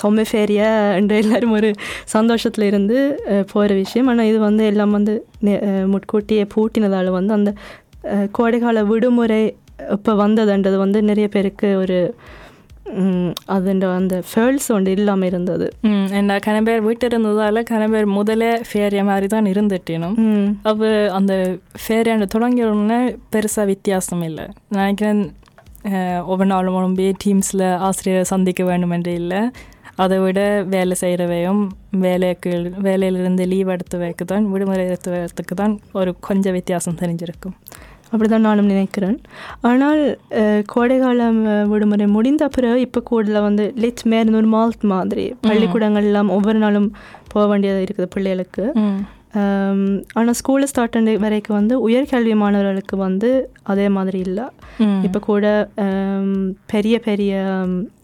சொம்ம 0.00 0.24
ஃபேரியா 0.28 0.68
என்ற 0.96 1.14
எல்லாரும் 1.18 1.56
ஒரு 1.58 1.70
சந்தோஷத்தில் 2.08 2.66
இருந்து 2.66 2.98
போகிற 3.52 3.70
விஷயம். 3.80 4.08
ஆனால் 4.08 4.28
இது 4.30 4.38
வந்து 4.40 4.64
எல்லாம் 4.70 4.94
வந்து 4.96 5.14
முட்கூட்டியே 5.92 6.44
பூட்டினதால் 6.54 7.10
வந்து 7.12 7.34
அந்த 7.34 7.50
அஹ், 8.12 8.28
கோடைக்கால 8.36 8.78
விடுமுறை 8.86 9.42
இப்போ 9.94 10.12
வந்ததுன்றது 10.18 10.76
வந்து 10.80 10.98
நிறைய 11.06 11.26
பேருக்கு 11.30 11.68
ஒரு 11.78 11.98
அதுன்ற 13.52 13.86
அந்த 13.96 14.14
ஃபேர்ல்ஸ் 14.28 14.66
ஒன்று 14.74 14.94
இல்லாமல் 14.96 15.28
இருந்தது. 15.28 15.66
என்ன 16.18 16.38
கன 16.46 16.56
பேர் 16.62 16.80
வீட்டு 16.80 17.06
இருந்ததால் 17.08 17.60
கன 17.68 17.82
பேர் 17.90 18.08
முதலே 18.16 18.50
ஃபேரிய 18.68 19.02
மாதிரி 19.04 19.26
தான் 19.28 19.50
இருந்துட்டினும் 19.52 20.16
அப்போ 20.70 20.88
அந்த 21.18 21.34
ஃபேரியாண்டு 21.82 22.26
தொடங்கிய 22.34 22.66
உடனே 22.70 22.98
பெருசாக 23.32 23.70
வித்தியாசம் 23.70 24.24
இல்லை. 24.28 24.46
நினைக்கிறேன் 24.76 25.22
ஒவ்வொரு 26.24 26.48
நாளும் 26.50 26.78
உடம்பே 26.78 27.08
டீம்ஸில் 27.22 27.66
ஆசிரியரை 27.86 28.24
சந்திக்க 28.30 28.62
வேண்டும் 28.64 28.94
என்று 28.96 29.14
இல்லை. 29.14 29.40
அதை 30.02 30.18
விட 30.20 30.40
வேலை 30.70 30.96
செய்கிறவையும் 31.00 31.62
வேலைக்கு 32.04 32.50
வேலையிலிருந்து 32.86 33.44
லீவ் 33.46 33.72
எடுத்து 33.74 33.96
வைக்க 33.98 34.24
தான் 34.26 34.44
விடுமுறை 34.52 34.84
எடுத்து 34.86 35.10
வைக்கிறதுக்கு 35.12 35.56
தான் 35.56 35.74
ஒரு 35.92 36.12
கொஞ்சம் 36.20 36.56
வித்தியாசம் 36.58 37.00
தெரிஞ்சிருக்கும். 37.00 37.56
அப்படிதான் 38.10 38.46
நானும் 38.46 38.70
நினைக்கிறேன். 38.70 39.18
ஆனால் 39.62 40.00
அஹ், 40.40 40.62
விடுமுறை 41.70 42.06
முடிந்த 42.16 42.46
பிறகு 42.48 42.80
இப்போ 42.80 43.00
கூட 43.06 43.40
வந்து 43.40 43.64
லிட் 43.82 44.02
மேர் 44.04 44.32
நார்மalt 44.32 44.84
மாதிரி 44.92 45.24
பள்ளிக்கூடங்கள் 45.46 46.08
எல்லாம் 46.08 46.30
ஒவ்வொரு 46.30 46.58
நாளும் 46.58 46.88
போக 47.28 47.44
வேண்டியது 47.46 47.80
இருக்குது 47.86 48.12
பிள்ளைகளுக்கு. 48.14 48.64
ஆனால் 50.14 50.36
ஸ்கூலில் 50.38 50.70
ஸ்டார்ட் 50.70 50.94
பண்ண 50.94 51.12
வரைக்கும் 51.20 51.58
வந்து 51.58 51.74
உயர்கல்வி 51.86 52.34
மாணவர்களுக்கு 52.40 52.96
வந்து 52.98 53.28
அதே 53.64 53.86
மாதிரி 53.90 54.18
இல்லை. 54.26 54.46
இப்போ 55.06 55.20
கூட 55.22 55.46
பெரிய 56.66 56.96
பெரிய 57.00 57.32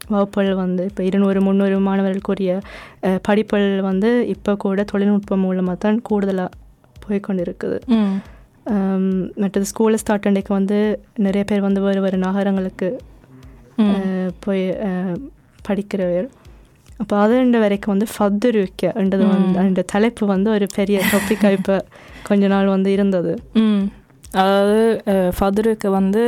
வகுப்புகள் 0.09 0.55
வந்து 0.55 0.85
இப்போ 0.85 1.03
இருநூறு 1.03 1.41
முந்நூறு 1.41 1.77
மாணவர்களுக்குரிய 1.81 2.53
படிப்புகள் 3.23 3.81
வந்து 3.81 4.11
இப்போ 4.29 4.55
கூட 4.57 4.85
தொழில்நுட்பம் 4.85 5.41
மூலமாக 5.41 5.79
தான் 5.79 6.01
கூடுதலாக 6.03 6.51
போய்க்கொண்டு 7.07 7.45
இருக்குது 7.45 7.79
மற்றது 9.37 9.65
ஸ்கூலில் 9.65 10.01
ஸ்டார்ட் 10.01 10.27
அன்றைக்கு 10.27 10.53
வந்து 10.55 10.79
நிறைய 11.19 11.45
பேர் 11.45 11.61
வந்து 11.61 11.81
வேறு 11.81 12.01
வேறு 12.01 12.19
நகரங்களுக்கு 12.19 12.89
போய் 14.41 14.65
படிக்கிறவர் 15.69 16.29
அப்போ 17.01 17.15
அதுன்ற 17.17 17.59
வரைக்கும் 17.61 17.95
வந்து 17.95 18.09
ஃபத்துருக்கன்றது 18.13 19.25
வந்து 19.27 19.59
அந்த 19.59 19.85
தலைப்பு 19.93 20.25
வந்து 20.27 20.49
ஒரு 20.51 20.67
பெரிய 20.77 20.99
டாப்பிக்காக 21.13 21.59
இப்போ 21.59 21.77
கொஞ்ச 22.23 22.47
நாள் 22.47 22.67
வந்து 22.67 22.91
இருந்தது. 22.93 23.33
அதாவது 24.35 24.81
ஃபதுருக்கு 25.33 25.89
வந்து 25.91 26.23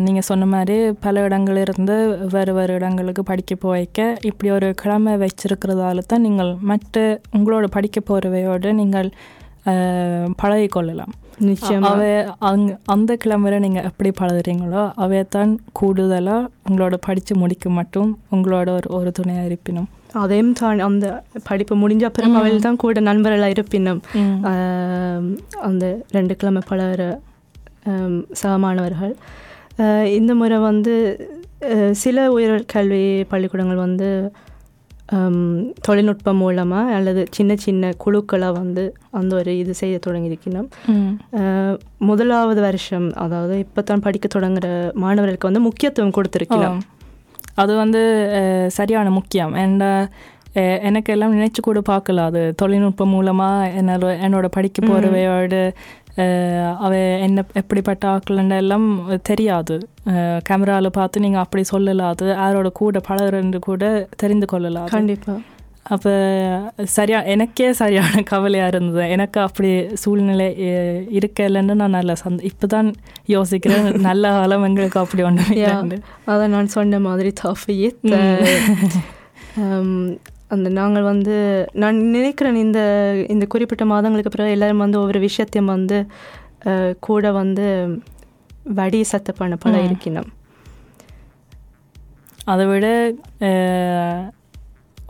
நீங்கள் 0.00 0.26
சொன்ன 0.28 0.44
மாதிரி 0.46 0.76
பல 1.00 1.20
இடங்கள் 1.20 1.56
இருந்து 1.56 1.96
வேறு 2.32 2.52
வேறு 2.52 2.72
இடங்களுக்கு 2.74 3.22
படிக்க 3.24 3.54
போய்க்க 3.62 3.98
இப்படி 4.22 4.50
ஒரு 4.50 4.68
கிழமை 4.74 5.14
வச்சிருக்கிறதால 5.22 6.04
தான் 6.06 6.22
நீங்கள் 6.22 6.52
மற்ற 6.64 7.02
உங்களோட 7.34 7.66
படிக்க 7.72 8.00
போகிறவையோடு 8.08 8.70
நீங்கள் 8.74 9.08
அஹ், 9.66 10.30
பழகிக்கொள்ளலாம் 10.40 11.12
நிச்சயமா. 11.44 11.90
அவை 11.90 12.10
அங் 12.48 12.64
அந்த 12.86 13.12
கிழமையில 13.16 13.58
நீங்கள் 13.58 13.84
எப்படி 13.84 14.10
பழகுறீங்களோ 14.18 14.82
அவை 14.96 15.20
தான் 15.30 15.52
கூடுதலாக 15.72 16.48
உங்களோட 16.68 16.96
படித்து 17.02 17.34
முடிக்க 17.36 17.68
மட்டும் 17.70 18.10
உங்களோட 18.30 18.68
ஒரு 18.70 18.88
ஒரு 18.94 19.12
துணையாக 19.12 19.46
இருப்பினும் 19.46 19.88
அதையும் 20.14 20.52
தான் 20.54 20.82
அந்த 20.86 21.06
படிப்பு 21.46 21.74
முடிஞ்ச 21.80 22.04
அப்புறம் 22.08 22.36
அவள் 22.40 22.64
தான் 22.64 22.80
கூட 22.82 23.00
நண்பர்களாக 23.08 23.54
இருப்பினும் 23.54 24.00
அந்த 25.64 25.84
ரெண்டு 26.10 26.34
கிழமை 26.36 26.62
பழகிற 26.68 27.04
சகமானவர்கள். 28.40 29.14
இந்த 30.14 30.32
முறை 30.34 30.58
வந்து 30.62 30.94
சில 32.02 32.18
உயர் 32.32 32.64
கல்வி 32.72 33.00
பள்ளிக்கூடங்கள் 33.30 33.84
வந்து 33.84 34.08
தொழில்நுட்பம் 35.86 36.38
மூலமாக 36.38 36.94
அல்லது 36.94 37.22
சின்ன 37.30 37.52
சின்ன 37.56 37.92
குழுக்களாக 38.04 38.54
வந்து 38.54 38.84
அந்த 39.12 39.32
ஒரு 39.36 39.52
இது 39.58 39.72
செய்ய 39.74 39.96
தொடங்கியிருக்கணும். 39.98 40.68
முதலாவது 42.08 42.60
வருஷம் 42.60 43.08
அதாவது 43.18 43.54
இப்போ 43.64 43.82
தான் 43.82 44.00
படிக்க 44.00 44.28
தொடங்குற 44.28 44.68
மாணவர்களுக்கு 44.96 45.50
வந்து 45.50 45.66
முக்கியத்துவம் 45.66 46.16
கொடுத்துருக்கலாம் 46.16 46.78
ஆ. 46.80 46.93
அது 47.62 47.72
வந்து 47.82 48.02
சரியான 48.78 49.10
முக்கியம். 49.18 49.52
அண்ட் 49.62 49.84
எனக்கு 50.88 51.10
எல்லாம் 51.12 51.34
நினைச்சு 51.36 51.60
கூட 51.62 51.78
பார்க்கல 51.90 52.24
அது. 52.30 52.42
தொழில்நுட்பம் 52.60 53.12
மூலமாக 53.14 53.70
என்னோட 53.80 54.10
என்னோட 54.26 54.48
படிக்க 54.56 54.78
போகிறவையோடு 54.86 55.60
அவ 56.84 56.92
என்ன 57.26 57.44
எப்படிப்பட்ட 57.60 58.04
ஆக்கலன்னு 58.12 58.58
எல்லாம் 58.62 58.86
தெரியாது. 59.30 59.76
கேமராவில் 60.48 60.96
பார்த்து 60.98 61.24
நீங்கள் 61.24 61.44
அப்படி 61.44 61.62
சொல்லலாம் 61.72 62.12
அது 62.14 62.28
யாரோட 62.42 62.68
கூட 62.82 63.00
பழகுறன்னு 63.08 63.60
கூட 63.70 63.84
தெரிந்து 64.22 64.48
கொள்ளலாம் 64.52 64.94
கண்டிப்பாக 64.96 65.40
அப்போ 65.86 66.10
சரியா 66.92 67.18
எனக்கே 67.32 67.66
சரியான 67.78 68.02
கவலையாக 68.28 68.70
இருந்தது. 68.72 69.02
எனக்கு 69.14 69.38
அப்படி 69.42 69.70
சூழ்நிலை 70.02 70.46
அஹ், 70.68 71.00
இருக்கலைன்னு 71.16 71.74
நான் 71.80 71.96
நல்லா 71.96 72.14
சந்த 72.20 72.46
இப்போ 72.48 72.66
தான் 72.68 72.88
யோசிக்கிறேன். 73.32 73.84
நல்ல 74.08 74.24
காலம் 74.34 74.64
எங்களுக்கு 74.68 74.98
அப்படி 75.02 75.22
ஒன்று 75.24 75.58
அதை 76.28 76.46
நான் 76.54 76.72
சொன்ன 76.74 77.00
மாதிரி 77.04 77.32
தஃபியத் 77.42 78.06
அந்த 80.50 80.68
நாங்கள் 80.76 81.06
வந்து 81.08 81.34
நான் 81.80 81.96
நினைக்கிறேன் 82.08 82.56
இந்த 82.62 82.80
இந்த 83.30 83.44
குறிப்பிட்ட 83.48 83.84
மாதங்களுக்கு 83.90 84.32
பிறகு 84.32 84.54
எல்லாரும் 84.56 84.82
வந்து 84.82 85.00
ஒவ்வொரு 85.00 85.20
விஷயத்தையும் 85.24 85.72
வந்து 85.72 85.98
கூட 87.02 87.24
வந்து 87.38 87.66
வடி 88.74 89.00
சத்த 89.08 89.30
பண்ண 89.34 89.54
பல. 89.58 89.74
இருக்கணும். 89.86 90.28
அதை 92.46 92.64
விட 92.66 92.86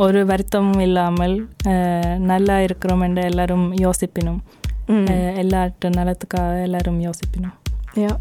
ஒரு 0.03 0.21
வருத்தமும் 0.29 0.83
இல்லாமல் 0.87 1.35
நல்லா 2.31 2.57
இருக்கிறோம் 2.67 3.03
என்று 3.07 3.23
எல்லாரும் 3.31 3.67
யோசிப்பினும். 3.87 4.41
எல்லாட்டு 5.43 5.89
நலத்துக்காக 5.99 6.63
எல்லாரும் 6.69 7.01
யோசிப்பினும். 7.09 7.57
Yeah. 8.05 8.17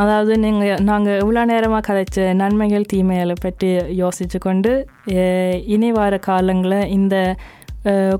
அதாவது 0.00 0.32
நீங்கள் 0.42 0.82
நாங்கள் 0.88 1.20
இவ்வளோ 1.22 1.42
நேரமாக 1.50 1.82
கதைச்ச 1.86 2.26
நன்மைகள் 2.40 2.90
தீமைகளை 2.90 3.36
பற்றி 3.44 3.68
யோசித்து 4.00 4.38
கொண்டு 4.46 4.72
இனி 5.74 5.88
வர 5.98 6.18
காலங்களில் 6.26 6.90
இந்த 6.96 7.16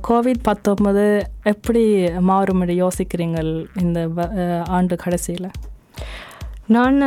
கோவிட் 0.08 0.46
பத்தொன்பது 0.48 1.04
எப்படி 1.52 1.82
மாறும் 2.30 2.64
யோசிக்கிறீங்கள் 2.82 3.50
இந்த 3.84 4.00
ஆண்டு 4.76 4.96
கடைசியில்? 5.04 5.50
நான் 6.76 6.98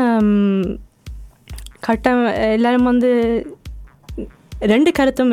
கட்டம் 1.87 2.21
எல்லாரும் 2.55 2.89
வந்து 2.91 3.09
ரெண்டு 4.71 4.89
கருத்தும் 4.97 5.31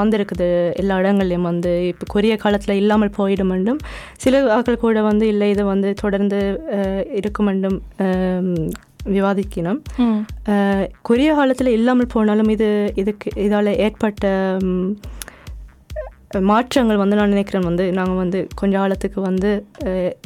வந்திருக்குது. 0.00 0.48
எல்லா 0.80 0.96
இடங்கள்லையும் 1.02 1.48
வந்து 1.50 1.70
இப்போ 1.90 2.06
கொரிய 2.14 2.34
காலத்தில் 2.42 2.80
இல்லாமல் 2.80 3.16
போயிடும் 3.18 3.52
என்றும் 3.54 3.80
சில 4.24 4.42
ஆட்கள் 4.56 4.82
கூட 4.82 5.02
வந்து 5.10 5.26
இல்லை 5.32 5.46
இது 5.54 5.64
வந்து 5.72 5.90
தொடர்ந்து 6.02 6.40
இருக்கும் 7.20 7.50
என்றும் 7.52 7.78
விவாதிக்கணும். 9.16 9.80
கொரிய 11.08 11.30
காலத்தில் 11.38 11.76
இல்லாமல் 11.78 12.12
போனாலும் 12.16 12.50
இது 12.56 12.68
இதுக்கு 13.02 13.30
இதால் 13.46 13.78
ஏற்பட்ட 13.86 14.26
மாற்றங்கள் 16.30 16.96
வந்து 16.96 17.16
நான் 17.16 17.28
நினைக்கிறேன் 17.28 17.62
வந்து 17.62 17.92
நாங்கள் 17.92 18.16
வந்து 18.16 18.48
கொஞ்ச 18.54 18.78
காலத்துக்கு 18.78 19.20
வந்து 19.20 19.50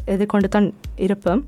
எதிர்கொண்டு 0.06 0.48
தான் 0.48 0.74
இருப்போம். 0.96 1.42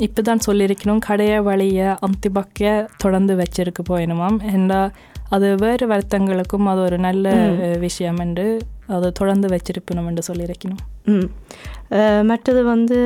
இப்போ 0.00 0.22
தான் 0.22 0.42
சொல்லியிருக்கணும். 0.46 1.02
கடைய 1.08 1.42
வழிய 1.42 1.96
அந்திபக்கிய 2.02 2.86
தொடர்ந்து 2.96 3.34
வச்சிருக்கு 3.34 3.82
போயினுமாம் 3.88 4.38
ஏண்டா 4.52 4.90
அது 5.28 5.56
வேறு 5.56 5.86
வருத்தங்களுக்கும் 5.86 6.66
அது 6.66 6.80
ஒரு 6.80 6.98
நல்ல 6.98 7.26
விஷயம் 7.76 8.16
என்று 8.16 8.60
அது 8.86 9.12
தொடர்ந்து 9.12 9.48
வச்சிருக்கணும் 9.48 10.06
என்று 10.06 10.22
சொல்லியிருக்கணும். 10.22 10.82
ம். 11.06 11.28
மற்றது 12.22 12.64
வந்து 12.64 12.98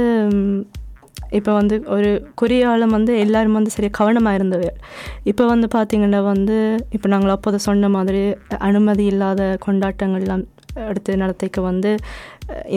இப்போ 1.32 1.52
வந்து 1.54 1.82
ஒரு 1.86 2.24
குறியாளம் 2.34 2.88
வந்து 2.88 3.18
எல்லாரும் 3.18 3.52
வந்து 3.52 3.70
சரியாக 3.70 3.96
கவனமாக 3.96 4.34
இருந்தவர் 4.34 4.76
இப்போ 5.24 5.46
வந்து 5.46 5.66
பார்த்திங்கன்னா 5.66 6.22
வந்து 6.22 6.56
இப்போ 6.90 7.08
நாங்கள் 7.08 7.30
அப்போது 7.30 7.58
சொன்ன 7.58 7.88
மாதிரி 7.88 8.34
அனுமதி 8.58 9.04
இல்லாத 9.04 9.58
கொண்டாட்டங்கள்லாம் 9.66 10.44
அடுத்து 10.88 11.20
நடத்திக்க 11.22 11.61
வந்து 11.70 11.92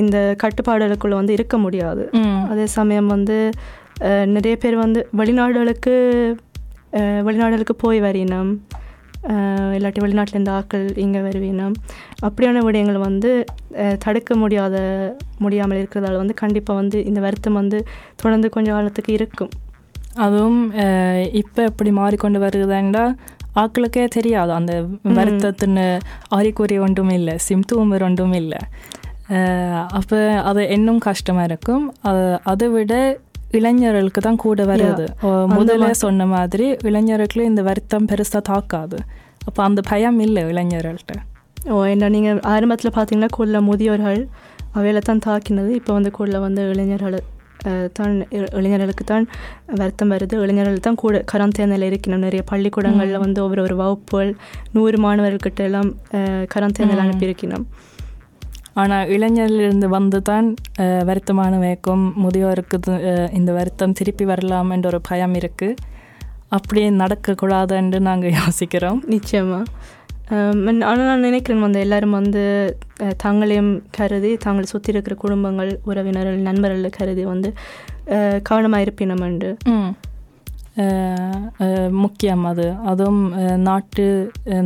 இந்த 0.01 0.17
கட்டுப்பாடுகளுக்குள்ளே 0.43 1.17
வந்து 1.21 1.37
இருக்க 1.37 1.57
முடியாது. 1.65 2.05
அதே 2.51 2.67
சமயம் 2.77 3.09
வந்து 3.15 3.37
நிறைய 4.35 4.55
பேர் 4.63 4.77
வந்து 4.85 5.01
வெளிநாடுகளுக்கு 5.19 5.95
வெளிநாடுகளுக்கு 7.27 7.75
போய் 7.83 7.99
வரினம் 8.05 8.49
இல்லாட்டி 9.75 9.99
வெளிநாட்டிலேருந்து 10.03 10.53
ஆட்கள் 10.55 10.87
இங்கே 11.03 11.19
வருவீனம். 11.27 11.75
அப்படியான 12.25 12.61
விடயங்கள் 12.65 12.99
வந்து 13.09 13.29
தடுக்க 14.03 14.35
முடியாத 14.41 14.75
முடியாமல் 15.43 15.79
இருக்கிறதால 15.81 16.19
வந்து 16.21 16.35
கண்டிப்பாக 16.41 16.79
வந்து 16.81 16.97
இந்த 17.09 17.19
வருத்தம் 17.25 17.59
வந்து 17.61 17.79
தொடர்ந்து 18.21 18.49
கொஞ்ச 18.55 18.69
காலத்துக்கு 18.75 19.13
இருக்கும். 19.19 19.53
அதுவும் 20.25 20.59
இப்போ 21.41 21.61
எப்படி 21.69 21.91
மாறிக்கொண்டு 22.01 22.41
வருதுன்னா 22.45 23.05
ஆக்களுக்கே 23.55 24.07
தெரியாது. 24.07 24.51
அந்த 24.51 24.85
வருத்தத்தின்னு 25.03 25.99
அறிகுறி 26.27 26.79
ஒன்றும் 26.79 27.09
இல்லை. 27.09 27.37
சிம்துவம் 27.37 28.01
ஒன்றும் 28.01 28.33
இல்லை. 28.33 28.57
அப்போ 29.87 30.41
அது 30.41 30.69
இன்னும் 30.69 30.97
கஷ்டமாக 30.97 31.43
இருக்கும். 31.43 31.95
அது- 32.03 32.71
விட 32.71 33.19
இளைஞர்களுக்கு 33.51 34.21
தான் 34.21 34.35
கூட 34.35 34.63
வருது. 34.63 35.07
முதல்ல 35.25 35.91
சொன்ன 35.91 36.25
மாதிரி 36.25 36.75
இளைஞர்களுக்கு 36.83 37.43
இந்த 37.43 37.61
வருத்தம் 37.61 38.05
பெருசாக 38.05 38.41
தாக்காது. 38.43 38.97
அப்போ 39.45 39.63
அந்த 39.63 39.81
பயம் 39.89 40.19
இல்லை 40.19 40.43
இளைஞர்கள்ட்ட. 40.43 41.15
ஓ 41.69 41.83
என்ன 41.83 42.09
நீங்கள் 42.09 42.39
ஆரம்பத்தில் 42.39 42.91
பார்த்தீங்கன்னா 42.91 43.27
கொள்ள 43.29 43.61
முதியோர்கள் 43.61 44.27
அவையில 44.75 44.97
தான் 44.97 45.19
தாக்கினது. 45.25 45.69
இப்போ 45.69 45.93
வந்து 45.93 46.11
கொள்ள 46.11 46.39
வந்து 46.39 46.69
இளைஞர்கள். 46.69 47.19
தான் 47.97 48.13
இளைஞர்களுக்கு 48.57 49.05
தான் 49.05 49.25
வருத்தம் 49.75 50.11
வருது. 50.13 50.35
இளைஞர்கள் 50.43 50.79
தான் 50.81 50.99
கூட 51.01 51.21
கராந்தேனையில் 51.31 51.87
இருக்கணும் 51.89 52.25
நிறைய 52.25 52.43
பள்ளிக்கூடங்களில் 52.49 53.23
வந்து 53.23 53.39
ஒவ்வொரு 53.43 53.63
ஒரு 53.65 53.77
வகுப்புகள் 53.79 54.31
நூறு 54.73 54.97
மாணவர்கள்கிட்ட 55.03 55.63
எல்லாம் 55.63 55.89
அஹ், 56.17 56.45
கராந்தேனையில் 56.53 57.03
அனுப்பியிருக்கணும் 57.03 57.65
ஆனால் 58.75 59.09
இளைஞரிலிருந்து 59.13 59.87
வந்து 59.91 60.19
தான் 60.27 60.47
வருத்தமான 61.07 61.57
வேக்கம் 61.63 62.05
முதியோருக்கு 62.21 62.77
இந்த 63.33 63.51
வருத்தம் 63.57 63.97
திருப்பி 63.97 64.25
வரலாம் 64.29 64.71
என்ற 64.71 64.87
ஒரு 64.89 65.01
பயம் 65.05 65.35
இருக்குது 65.39 65.89
அப்படியே 66.51 66.87
நடக்கக்கூடாதுன்னு 66.97 67.99
நாங்கள் 68.07 68.33
யோசிக்கிறோம். 68.39 68.99
நிச்சயமாக 69.13 69.63
ஆனால் 70.83 71.01
நான் 71.01 71.25
நினைக்கிறேன் 71.25 71.65
வந்து 71.65 71.79
எல்லாரும் 71.79 72.17
வந்து 72.17 72.43
தாங்களையும் 73.17 73.73
கருதி 73.91 74.31
தாங்கள் 74.37 74.71
சுற்றி 74.71 74.93
இருக்கிற 74.93 75.15
குடும்பங்கள் 75.17 75.71
உறவினர்கள் 75.85 76.45
நண்பர்கள் 76.45 76.97
கருதி 76.97 77.23
வந்து 77.27 77.49
கவனமாக 78.43 78.85
இருப்பினம் 78.85 79.23
என்று 79.25 79.51
முக்கியம் 81.99 82.45
அது. 82.45 82.63
அதுவும் 82.85 83.21
நாட்டு 83.63 84.05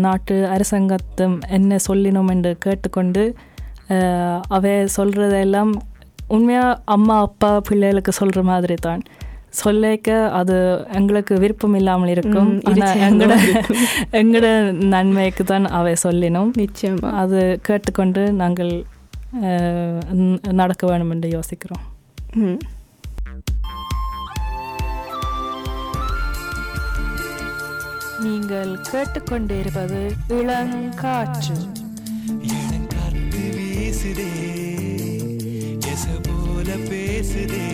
நாட்டு 0.04 0.36
அரசாங்கத்தும் 0.52 1.36
என்ன 1.50 1.80
சொல்லினோம் 1.88 2.32
என்று 2.32 2.52
கேட்டுக்கொண்டு 2.60 3.24
அஹ், 3.96 4.39
அவை 4.50 4.72
சொல்கிறதெல்லாம் 4.96 5.72
உண்மையாக 6.30 6.80
அம்மா 6.89 7.15
அப்பா 7.22 7.50
பிள்ளைகளுக்கு 7.62 8.12
சொல்கிற 8.13 8.41
மாதிரி 8.43 8.76
தான் 8.82 9.02
சொல்லிக்க 9.64 10.30
அது 10.30 10.86
எங்களுக்கு 10.94 11.40
விருப்பம் 11.40 11.74
இல்லாமல் 11.74 12.10
இருக்கும். 12.10 12.62
ஆனால் 12.64 12.98
எங்களோட. 12.98 13.38
எங்களோட 14.12 14.72
நன்மைக்கு 14.72 15.44
தான் 15.44 15.66
அவை 15.66 15.94
சொல்லினோம். 16.04 16.52
நிச்சயமா. 16.58 17.12
அது 17.12 17.60
கேட்டுக்கொண்டு 17.62 18.32
நாங்கள் 18.34 18.86
நடக்க 20.52 20.88
வேண்டும் 20.88 21.10
என்று 21.10 21.30
யோசிக்கிறோம். 21.30 21.84
ம். 22.34 22.60
நீங்கள் 28.20 28.72
கேட்டுக்கொண்டிருப்பது 28.92 30.02
இளங்காற்று. 30.30 31.58
வீசுதே 33.58 34.32
போல 36.28 36.70
பேசுதே. 36.90 37.66